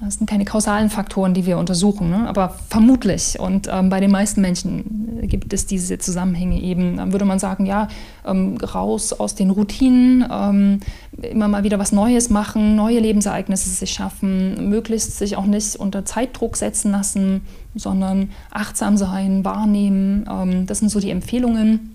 das 0.05 0.15
sind 0.15 0.29
keine 0.29 0.45
kausalen 0.45 0.91
Faktoren, 0.91 1.33
die 1.33 1.47
wir 1.47 1.59
untersuchen, 1.59 2.11
ne? 2.11 2.29
aber 2.29 2.57
vermutlich. 2.69 3.39
Und 3.39 3.69
ähm, 3.71 3.89
bei 3.89 4.01
den 4.01 4.11
meisten 4.11 4.41
Menschen 4.41 5.21
gibt 5.29 5.53
es 5.53 5.67
diese 5.67 5.99
Zusammenhänge 5.99 6.61
eben. 6.61 6.97
Dann 6.97 7.13
würde 7.13 7.25
man 7.25 7.39
sagen, 7.39 7.67
ja, 7.67 7.87
ähm, 8.27 8.57
raus 8.57 9.13
aus 9.13 9.37
den 9.37 9.51
Routinen, 9.51 10.27
ähm, 10.29 10.81
immer 11.23 11.47
mal 11.47 11.63
wieder 11.63 11.79
was 11.79 11.93
Neues 11.93 12.31
machen, 12.31 12.75
neue 12.75 12.99
Lebensereignisse 12.99 13.71
sich 13.71 13.93
schaffen, 13.93 14.69
möglichst 14.69 15.19
sich 15.19 15.37
auch 15.37 15.47
nicht 15.47 15.77
unter 15.77 16.05
Zeitdruck 16.05 16.57
setzen 16.57 16.91
lassen, 16.91 17.43
sondern 17.77 18.31
achtsam 18.51 18.97
sein, 18.97 19.45
wahrnehmen. 19.45 20.29
Ähm, 20.29 20.67
das 20.67 20.81
sind 20.81 20.89
so 20.89 20.99
die 20.99 21.11
Empfehlungen, 21.11 21.95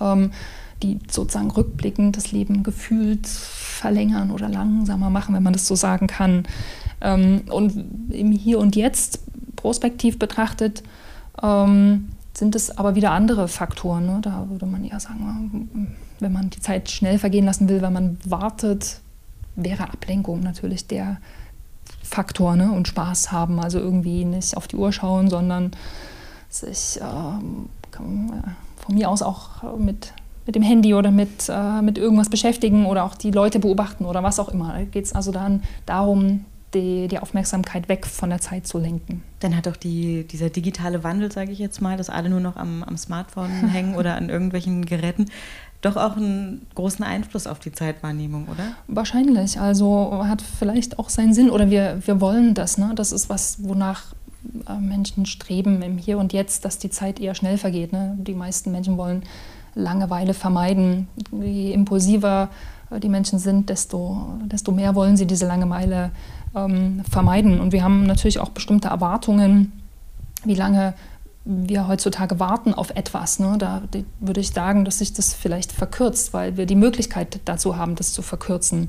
ähm, 0.00 0.30
die 0.84 1.00
sozusagen 1.10 1.50
rückblickend 1.50 2.16
das 2.16 2.30
Leben 2.30 2.62
gefühlt 2.62 3.26
verlängern 3.26 4.30
oder 4.30 4.48
langsamer 4.48 5.10
machen, 5.10 5.34
wenn 5.34 5.42
man 5.42 5.52
das 5.52 5.66
so 5.66 5.74
sagen 5.74 6.06
kann. 6.06 6.44
Ähm, 7.04 7.42
und 7.50 8.10
im 8.10 8.32
Hier 8.32 8.58
und 8.58 8.74
Jetzt 8.74 9.20
prospektiv 9.56 10.18
betrachtet 10.18 10.82
ähm, 11.42 12.08
sind 12.32 12.56
es 12.56 12.76
aber 12.76 12.96
wieder 12.96 13.12
andere 13.12 13.46
Faktoren. 13.46 14.06
Ne? 14.06 14.18
Da 14.22 14.46
würde 14.48 14.66
man 14.66 14.84
eher 14.84 14.98
sagen, 14.98 15.94
wenn 16.18 16.32
man 16.32 16.50
die 16.50 16.60
Zeit 16.60 16.90
schnell 16.90 17.18
vergehen 17.18 17.44
lassen 17.44 17.68
will, 17.68 17.82
wenn 17.82 17.92
man 17.92 18.18
wartet, 18.24 19.00
wäre 19.54 19.84
Ablenkung 19.84 20.40
natürlich 20.40 20.86
der 20.88 21.18
Faktor 22.02 22.56
ne? 22.56 22.72
und 22.72 22.88
Spaß 22.88 23.30
haben. 23.30 23.60
Also 23.60 23.78
irgendwie 23.78 24.24
nicht 24.24 24.56
auf 24.56 24.66
die 24.66 24.76
Uhr 24.76 24.90
schauen, 24.90 25.28
sondern 25.28 25.72
sich 26.48 26.98
ähm, 27.00 27.68
von 27.92 28.94
mir 28.94 29.10
aus 29.10 29.22
auch 29.22 29.76
mit, 29.78 30.12
mit 30.46 30.56
dem 30.56 30.62
Handy 30.62 30.94
oder 30.94 31.10
mit, 31.10 31.48
äh, 31.48 31.82
mit 31.82 31.98
irgendwas 31.98 32.30
beschäftigen 32.30 32.86
oder 32.86 33.04
auch 33.04 33.14
die 33.14 33.30
Leute 33.30 33.60
beobachten 33.60 34.06
oder 34.06 34.22
was 34.22 34.40
auch 34.40 34.48
immer. 34.48 34.72
Da 34.72 34.84
geht 34.84 35.04
es 35.04 35.12
also 35.12 35.30
dann 35.32 35.62
darum, 35.86 36.44
die, 36.74 37.08
die 37.08 37.18
Aufmerksamkeit 37.18 37.88
weg 37.88 38.06
von 38.06 38.30
der 38.30 38.40
Zeit 38.40 38.66
zu 38.66 38.78
lenken. 38.78 39.22
Dann 39.40 39.56
hat 39.56 39.66
doch 39.66 39.76
die, 39.76 40.24
dieser 40.24 40.50
digitale 40.50 41.04
Wandel, 41.04 41.30
sage 41.30 41.52
ich 41.52 41.58
jetzt 41.58 41.80
mal, 41.80 41.96
dass 41.96 42.10
alle 42.10 42.28
nur 42.28 42.40
noch 42.40 42.56
am, 42.56 42.82
am 42.82 42.96
Smartphone 42.96 43.50
hängen 43.72 43.94
oder 43.94 44.16
an 44.16 44.28
irgendwelchen 44.28 44.84
Geräten, 44.84 45.26
doch 45.80 45.96
auch 45.96 46.16
einen 46.16 46.66
großen 46.74 47.04
Einfluss 47.04 47.46
auf 47.46 47.58
die 47.58 47.72
Zeitwahrnehmung, 47.72 48.48
oder? 48.48 48.74
Wahrscheinlich. 48.88 49.60
Also 49.60 50.24
hat 50.26 50.42
vielleicht 50.42 50.98
auch 50.98 51.10
seinen 51.10 51.34
Sinn 51.34 51.50
oder 51.50 51.70
wir, 51.70 52.00
wir 52.04 52.20
wollen 52.20 52.54
das. 52.54 52.78
Ne? 52.78 52.92
Das 52.94 53.12
ist 53.12 53.28
was, 53.28 53.62
wonach 53.62 54.14
äh, 54.66 54.78
Menschen 54.78 55.26
streben 55.26 55.82
im 55.82 55.98
Hier 55.98 56.18
und 56.18 56.32
Jetzt, 56.32 56.64
dass 56.64 56.78
die 56.78 56.90
Zeit 56.90 57.20
eher 57.20 57.34
schnell 57.34 57.58
vergeht. 57.58 57.92
Ne? 57.92 58.16
Die 58.18 58.34
meisten 58.34 58.72
Menschen 58.72 58.96
wollen 58.96 59.24
Langeweile 59.74 60.34
vermeiden. 60.34 61.08
Je 61.32 61.72
impulsiver 61.72 62.48
die 63.00 63.08
Menschen 63.08 63.38
sind, 63.38 63.70
desto, 63.70 64.38
desto 64.44 64.72
mehr 64.72 64.94
wollen 64.94 65.16
sie 65.16 65.26
diese 65.26 65.46
Langeweile 65.46 66.10
ähm, 66.54 67.02
vermeiden. 67.08 67.60
Und 67.60 67.72
wir 67.72 67.82
haben 67.82 68.06
natürlich 68.06 68.38
auch 68.38 68.50
bestimmte 68.50 68.88
Erwartungen, 68.88 69.72
wie 70.44 70.54
lange 70.54 70.94
wir 71.44 71.88
heutzutage 71.88 72.40
warten 72.40 72.72
auf 72.72 72.90
etwas. 72.90 73.38
Ne? 73.38 73.56
Da 73.58 73.82
würde 74.20 74.40
ich 74.40 74.50
sagen, 74.50 74.84
dass 74.84 74.98
sich 74.98 75.12
das 75.12 75.34
vielleicht 75.34 75.72
verkürzt, 75.72 76.32
weil 76.32 76.56
wir 76.56 76.66
die 76.66 76.76
Möglichkeit 76.76 77.40
dazu 77.44 77.76
haben, 77.76 77.96
das 77.96 78.12
zu 78.12 78.22
verkürzen. 78.22 78.88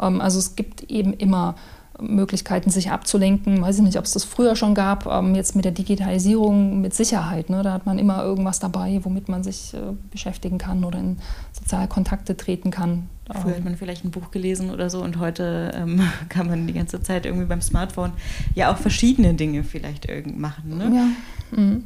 Ähm, 0.00 0.20
also 0.20 0.38
es 0.38 0.56
gibt 0.56 0.84
eben 0.84 1.12
immer 1.12 1.56
Möglichkeiten, 2.00 2.70
sich 2.70 2.90
abzulenken. 2.90 3.60
Weiß 3.60 3.76
ich 3.76 3.82
nicht, 3.82 3.98
ob 3.98 4.04
es 4.04 4.12
das 4.12 4.24
früher 4.24 4.56
schon 4.56 4.74
gab. 4.74 5.06
Ähm, 5.06 5.34
jetzt 5.34 5.56
mit 5.56 5.64
der 5.64 5.72
Digitalisierung 5.72 6.80
mit 6.80 6.94
Sicherheit. 6.94 7.50
Ne? 7.50 7.62
Da 7.62 7.72
hat 7.72 7.86
man 7.86 7.98
immer 7.98 8.22
irgendwas 8.22 8.60
dabei, 8.60 9.00
womit 9.02 9.28
man 9.28 9.42
sich 9.42 9.74
äh, 9.74 9.78
beschäftigen 10.10 10.58
kann 10.58 10.84
oder 10.84 10.98
in 10.98 11.18
soziale 11.52 11.88
Kontakte 11.88 12.36
treten 12.36 12.70
kann. 12.70 13.08
Früher 13.42 13.56
hat 13.56 13.64
man 13.64 13.76
vielleicht 13.76 14.04
ein 14.04 14.10
Buch 14.10 14.30
gelesen 14.30 14.70
oder 14.70 14.88
so 14.88 15.02
und 15.02 15.18
heute 15.18 15.72
ähm, 15.74 16.00
kann 16.30 16.46
man 16.46 16.66
die 16.66 16.72
ganze 16.72 17.02
Zeit 17.02 17.26
irgendwie 17.26 17.44
beim 17.44 17.60
Smartphone 17.60 18.12
ja 18.54 18.72
auch 18.72 18.78
verschiedene 18.78 19.34
Dinge 19.34 19.64
vielleicht 19.64 20.08
machen. 20.34 20.78
Ne? 20.78 20.92
Ja. 20.94 21.58
Mhm. 21.58 21.84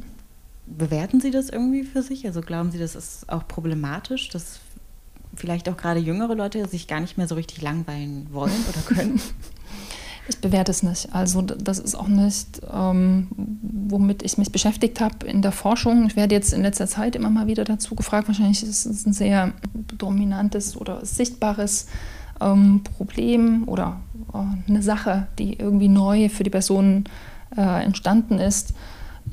Bewerten 0.65 1.19
Sie 1.19 1.31
das 1.31 1.49
irgendwie 1.49 1.83
für 1.83 2.01
sich? 2.01 2.25
Also 2.25 2.39
glauben 2.39 2.71
Sie, 2.71 2.79
das 2.79 2.95
ist 2.95 3.29
auch 3.29 3.45
problematisch, 3.45 4.29
dass 4.29 4.61
vielleicht 5.35 5.67
auch 5.67 5.75
gerade 5.75 5.99
jüngere 5.99 6.35
Leute 6.35 6.65
sich 6.67 6.87
gar 6.87 7.01
nicht 7.01 7.17
mehr 7.17 7.27
so 7.27 7.35
richtig 7.35 7.61
langweilen 7.61 8.27
wollen 8.31 8.53
oder 8.69 8.81
können? 8.81 9.19
Ich 10.27 10.39
bewerte 10.39 10.71
es 10.71 10.83
nicht. 10.83 11.13
Also 11.13 11.41
das 11.41 11.79
ist 11.79 11.95
auch 11.95 12.07
nicht, 12.07 12.61
ähm, 12.71 13.27
womit 13.61 14.23
ich 14.23 14.37
mich 14.37 14.51
beschäftigt 14.51 15.01
habe 15.01 15.25
in 15.27 15.41
der 15.41 15.51
Forschung. 15.51 16.07
Ich 16.07 16.15
werde 16.15 16.33
jetzt 16.33 16.53
in 16.53 16.61
letzter 16.61 16.87
Zeit 16.87 17.15
immer 17.15 17.29
mal 17.29 17.47
wieder 17.47 17.65
dazu 17.65 17.95
gefragt. 17.95 18.27
Wahrscheinlich 18.27 18.63
ist 18.63 18.85
es 18.85 19.05
ein 19.05 19.13
sehr 19.13 19.51
dominantes 19.97 20.77
oder 20.77 21.05
sichtbares 21.05 21.87
ähm, 22.39 22.81
Problem 22.83 23.67
oder 23.67 23.99
äh, 24.33 24.69
eine 24.69 24.81
Sache, 24.81 25.27
die 25.39 25.59
irgendwie 25.59 25.89
neu 25.89 26.29
für 26.29 26.43
die 26.43 26.49
Person 26.49 27.03
äh, 27.57 27.83
entstanden 27.83 28.39
ist 28.39 28.73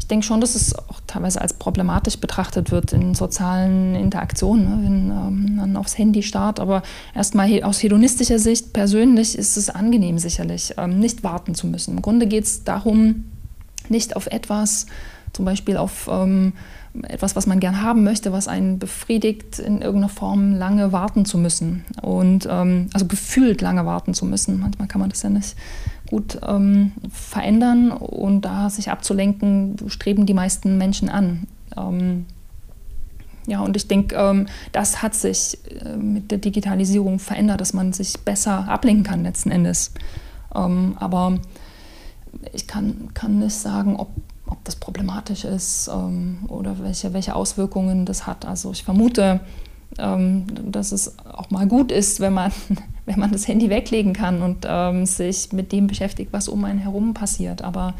ich 0.00 0.06
denke 0.06 0.24
schon, 0.24 0.40
dass 0.40 0.54
es 0.54 0.74
auch 0.74 1.00
teilweise 1.06 1.42
als 1.42 1.52
problematisch 1.52 2.16
betrachtet 2.18 2.70
wird 2.70 2.94
in 2.94 3.14
sozialen 3.14 3.94
Interaktionen, 3.94 4.64
ne? 4.64 4.78
wenn 4.82 5.10
ähm, 5.10 5.56
man 5.56 5.76
aufs 5.76 5.98
Handy 5.98 6.22
starrt. 6.22 6.58
Aber 6.58 6.82
erstmal 7.14 7.62
aus 7.64 7.82
hedonistischer 7.82 8.38
Sicht 8.38 8.72
persönlich 8.72 9.36
ist 9.36 9.58
es 9.58 9.68
angenehm 9.68 10.18
sicherlich, 10.18 10.74
ähm, 10.78 10.98
nicht 10.98 11.22
warten 11.22 11.54
zu 11.54 11.66
müssen. 11.66 11.96
Im 11.96 12.02
Grunde 12.02 12.26
geht 12.26 12.44
es 12.44 12.64
darum, 12.64 13.26
nicht 13.90 14.16
auf 14.16 14.26
etwas, 14.26 14.86
zum 15.34 15.44
Beispiel 15.44 15.76
auf 15.76 16.08
ähm, 16.10 16.54
etwas, 17.02 17.36
was 17.36 17.46
man 17.46 17.60
gern 17.60 17.82
haben 17.82 18.02
möchte, 18.02 18.32
was 18.32 18.48
einen 18.48 18.78
befriedigt, 18.78 19.58
in 19.58 19.82
irgendeiner 19.82 20.08
Form 20.08 20.54
lange 20.54 20.92
warten 20.92 21.26
zu 21.26 21.36
müssen. 21.36 21.84
Und 22.00 22.48
ähm, 22.50 22.88
also 22.94 23.04
gefühlt 23.04 23.60
lange 23.60 23.84
warten 23.84 24.14
zu 24.14 24.24
müssen. 24.24 24.60
Manchmal 24.60 24.88
kann 24.88 25.02
man 25.02 25.10
das 25.10 25.22
ja 25.22 25.28
nicht 25.28 25.56
gut 26.10 26.38
ähm, 26.46 26.92
verändern 27.12 27.92
und 27.92 28.42
da 28.42 28.68
sich 28.68 28.90
abzulenken, 28.90 29.76
streben 29.86 30.26
die 30.26 30.34
meisten 30.34 30.76
Menschen 30.76 31.08
an. 31.08 31.46
Ähm, 31.76 32.26
ja, 33.46 33.60
und 33.60 33.76
ich 33.76 33.88
denke, 33.88 34.16
ähm, 34.16 34.46
das 34.72 35.02
hat 35.02 35.14
sich 35.14 35.58
äh, 35.84 35.96
mit 35.96 36.30
der 36.30 36.38
Digitalisierung 36.38 37.18
verändert, 37.18 37.60
dass 37.60 37.72
man 37.72 37.92
sich 37.92 38.18
besser 38.20 38.68
ablenken 38.68 39.04
kann 39.04 39.22
letzten 39.22 39.50
Endes. 39.50 39.92
Ähm, 40.54 40.96
aber 40.98 41.38
ich 42.52 42.66
kann, 42.66 43.10
kann 43.14 43.38
nicht 43.38 43.54
sagen, 43.54 43.96
ob, 43.96 44.08
ob 44.46 44.62
das 44.64 44.76
problematisch 44.76 45.44
ist 45.44 45.88
ähm, 45.92 46.40
oder 46.48 46.78
welche, 46.80 47.12
welche 47.12 47.34
Auswirkungen 47.34 48.04
das 48.04 48.26
hat. 48.26 48.44
Also 48.44 48.72
ich 48.72 48.84
vermute, 48.84 49.40
ähm, 49.98 50.44
dass 50.70 50.92
es 50.92 51.18
auch 51.24 51.50
mal 51.50 51.66
gut 51.66 51.90
ist, 51.92 52.20
wenn 52.20 52.34
man, 52.34 52.52
wenn 53.10 53.18
man 53.18 53.32
das 53.32 53.48
Handy 53.48 53.70
weglegen 53.70 54.12
kann 54.12 54.40
und 54.40 54.64
ähm, 54.68 55.04
sich 55.04 55.52
mit 55.52 55.72
dem 55.72 55.88
beschäftigt, 55.88 56.32
was 56.32 56.46
um 56.46 56.64
einen 56.64 56.78
herum 56.78 57.12
passiert. 57.12 57.60
Aber 57.62 57.94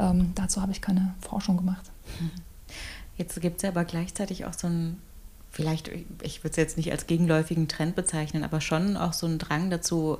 ähm, 0.00 0.32
dazu 0.34 0.60
habe 0.60 0.72
ich 0.72 0.80
keine 0.80 1.14
Forschung 1.20 1.56
gemacht. 1.56 1.88
Jetzt 3.16 3.40
gibt 3.40 3.58
es 3.58 3.62
ja 3.62 3.68
aber 3.68 3.84
gleichzeitig 3.84 4.46
auch 4.46 4.52
so 4.52 4.66
ein, 4.66 4.96
vielleicht, 5.50 5.88
ich 6.22 6.42
würde 6.42 6.50
es 6.52 6.56
jetzt 6.56 6.78
nicht 6.78 6.90
als 6.90 7.06
gegenläufigen 7.06 7.68
Trend 7.68 7.94
bezeichnen, 7.94 8.44
aber 8.44 8.62
schon 8.62 8.96
auch 8.96 9.12
so 9.12 9.26
ein 9.26 9.38
Drang 9.38 9.68
dazu, 9.68 10.16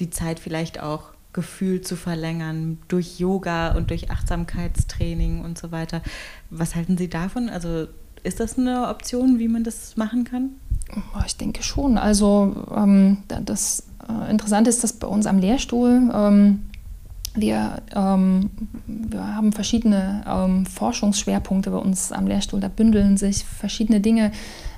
die 0.00 0.10
Zeit 0.10 0.38
vielleicht 0.38 0.78
auch 0.78 1.14
gefühlt 1.32 1.88
zu 1.88 1.96
verlängern 1.96 2.78
durch 2.88 3.18
Yoga 3.18 3.74
und 3.74 3.88
durch 3.88 4.10
Achtsamkeitstraining 4.10 5.40
und 5.42 5.56
so 5.56 5.72
weiter. 5.72 6.02
Was 6.50 6.74
halten 6.74 6.98
Sie 6.98 7.08
davon? 7.08 7.48
Also 7.48 7.88
ist 8.22 8.38
das 8.38 8.58
eine 8.58 8.88
Option, 8.88 9.38
wie 9.38 9.48
man 9.48 9.64
das 9.64 9.96
machen 9.96 10.24
kann? 10.24 10.50
Ich 11.26 11.36
denke 11.36 11.62
schon. 11.62 11.98
Also 11.98 12.54
ähm, 12.74 13.18
das 13.44 13.84
äh, 14.08 14.30
Interessante 14.30 14.70
ist, 14.70 14.82
dass 14.82 14.92
bei 14.92 15.06
uns 15.06 15.26
am 15.26 15.38
Lehrstuhl 15.38 16.10
ähm, 16.14 16.62
wir, 17.34 17.82
ähm, 17.94 18.50
wir 18.86 19.36
haben 19.36 19.52
verschiedene 19.52 20.22
ähm, 20.28 20.66
Forschungsschwerpunkte 20.66 21.70
bei 21.70 21.78
uns 21.78 22.12
am 22.12 22.26
Lehrstuhl. 22.26 22.60
Da 22.60 22.68
bündeln 22.68 23.16
sich 23.16 23.44
verschiedene 23.44 24.00
Dinge. 24.00 24.32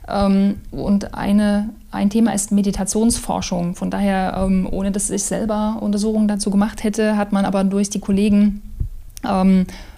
Ähm, 0.07 0.57
und 0.71 1.15
eine, 1.15 1.71
ein 1.91 2.11
Thema 2.11 2.33
ist 2.33 2.53
Meditationsforschung. 2.53 3.75
Von 3.75 3.91
daher, 3.91 4.37
ähm, 4.39 4.69
ohne 4.71 4.93
dass 4.93 5.11
ich 5.11 5.25
selber 5.25 5.79
Untersuchungen 5.81 6.29
dazu 6.29 6.51
gemacht 6.51 6.85
hätte, 6.85 7.17
hat 7.17 7.33
man 7.33 7.45
aber 7.45 7.65
durch 7.65 7.91
die 7.91 8.01
Kollegen 8.01 8.63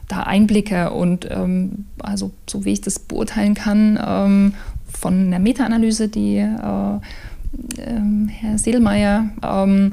da 0.09 0.21
Einblicke 0.23 0.93
und 0.93 1.29
ähm, 1.31 1.87
also 2.01 2.31
so 2.49 2.65
wie 2.65 2.73
ich 2.73 2.81
das 2.81 2.99
beurteilen 2.99 3.55
kann, 3.55 3.99
ähm, 4.05 4.55
von 4.97 5.27
einer 5.27 5.39
Meta-Analyse, 5.39 6.09
die 6.09 6.39
äh, 6.39 6.97
äh, 7.79 8.01
Herr 8.29 8.59
Seelmeier 8.59 9.31
ähm, 9.43 9.93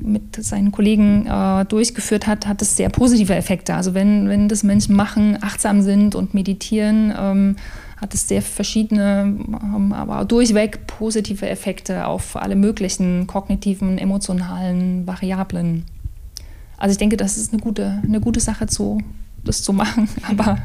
mit 0.00 0.42
seinen 0.42 0.72
Kollegen 0.72 1.26
äh, 1.26 1.64
durchgeführt 1.66 2.26
hat, 2.26 2.46
hat 2.46 2.62
es 2.62 2.76
sehr 2.76 2.88
positive 2.88 3.34
Effekte. 3.34 3.74
Also 3.74 3.94
wenn, 3.94 4.28
wenn 4.28 4.48
das 4.48 4.62
Menschen 4.62 4.96
machen, 4.96 5.38
achtsam 5.40 5.82
sind 5.82 6.14
und 6.14 6.34
meditieren, 6.34 7.12
ähm, 7.18 7.56
hat 8.00 8.14
es 8.14 8.28
sehr 8.28 8.42
verschiedene, 8.42 9.36
ähm, 9.48 9.92
aber 9.92 10.24
durchweg 10.24 10.86
positive 10.86 11.48
Effekte 11.48 12.06
auf 12.06 12.36
alle 12.36 12.56
möglichen 12.56 13.26
kognitiven, 13.26 13.98
emotionalen 13.98 15.06
Variablen. 15.06 15.84
Also 16.76 16.92
ich 16.92 16.98
denke, 16.98 17.16
das 17.16 17.36
ist 17.36 17.52
eine 17.52 17.60
gute, 17.60 18.00
eine 18.04 18.20
gute 18.20 18.40
Sache 18.40 18.66
zu 18.66 18.98
das 19.44 19.62
zu 19.62 19.72
machen, 19.72 20.08
aber 20.28 20.58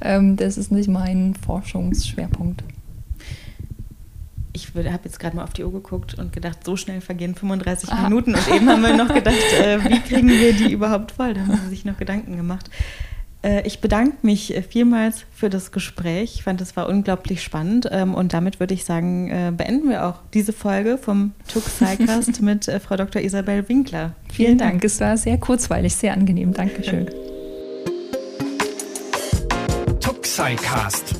ähm, 0.00 0.36
das 0.36 0.56
ist 0.56 0.72
nicht 0.72 0.88
mein 0.88 1.34
Forschungsschwerpunkt. 1.34 2.62
Ich 4.62 4.74
habe 4.92 5.00
jetzt 5.04 5.18
gerade 5.18 5.36
mal 5.36 5.44
auf 5.44 5.52
die 5.52 5.64
Uhr 5.64 5.72
geguckt 5.72 6.14
und 6.18 6.32
gedacht, 6.32 6.64
so 6.64 6.76
schnell 6.76 7.00
vergehen 7.00 7.34
35 7.34 7.90
Aha. 7.90 8.08
Minuten. 8.08 8.34
Und 8.34 8.48
eben 8.48 8.68
haben 8.68 8.82
wir 8.82 8.96
noch 8.96 9.12
gedacht, 9.12 9.36
äh, 9.60 9.82
wie 9.84 10.00
kriegen 10.00 10.28
wir 10.28 10.52
die 10.52 10.72
überhaupt 10.72 11.12
voll? 11.12 11.34
Da 11.34 11.40
haben 11.40 11.60
sie 11.64 11.68
sich 11.70 11.84
noch 11.84 11.96
Gedanken 11.96 12.36
gemacht. 12.36 12.70
Äh, 13.42 13.66
ich 13.66 13.80
bedanke 13.80 14.18
mich 14.22 14.54
äh, 14.54 14.62
vielmals 14.62 15.24
für 15.32 15.50
das 15.50 15.72
Gespräch. 15.72 16.34
Ich 16.36 16.42
fand, 16.42 16.60
es 16.60 16.76
war 16.76 16.88
unglaublich 16.88 17.42
spannend. 17.42 17.88
Ähm, 17.90 18.14
und 18.14 18.32
damit 18.32 18.60
würde 18.60 18.74
ich 18.74 18.84
sagen, 18.84 19.30
äh, 19.30 19.52
beenden 19.56 19.88
wir 19.88 20.06
auch 20.06 20.20
diese 20.34 20.52
Folge 20.52 20.98
vom 20.98 21.32
Tuxicast 21.48 22.40
mit 22.42 22.68
äh, 22.68 22.80
Frau 22.80 22.96
Dr. 22.96 23.22
Isabel 23.22 23.68
Winkler. 23.68 24.14
Vielen, 24.28 24.34
Vielen 24.34 24.58
Dank. 24.58 24.70
Dank. 24.72 24.84
Es 24.84 25.00
war 25.00 25.16
sehr 25.16 25.38
kurzweilig, 25.38 25.94
sehr 25.94 26.12
angenehm. 26.12 26.52
Dankeschön. 26.52 27.08
SciCast, 30.40 31.19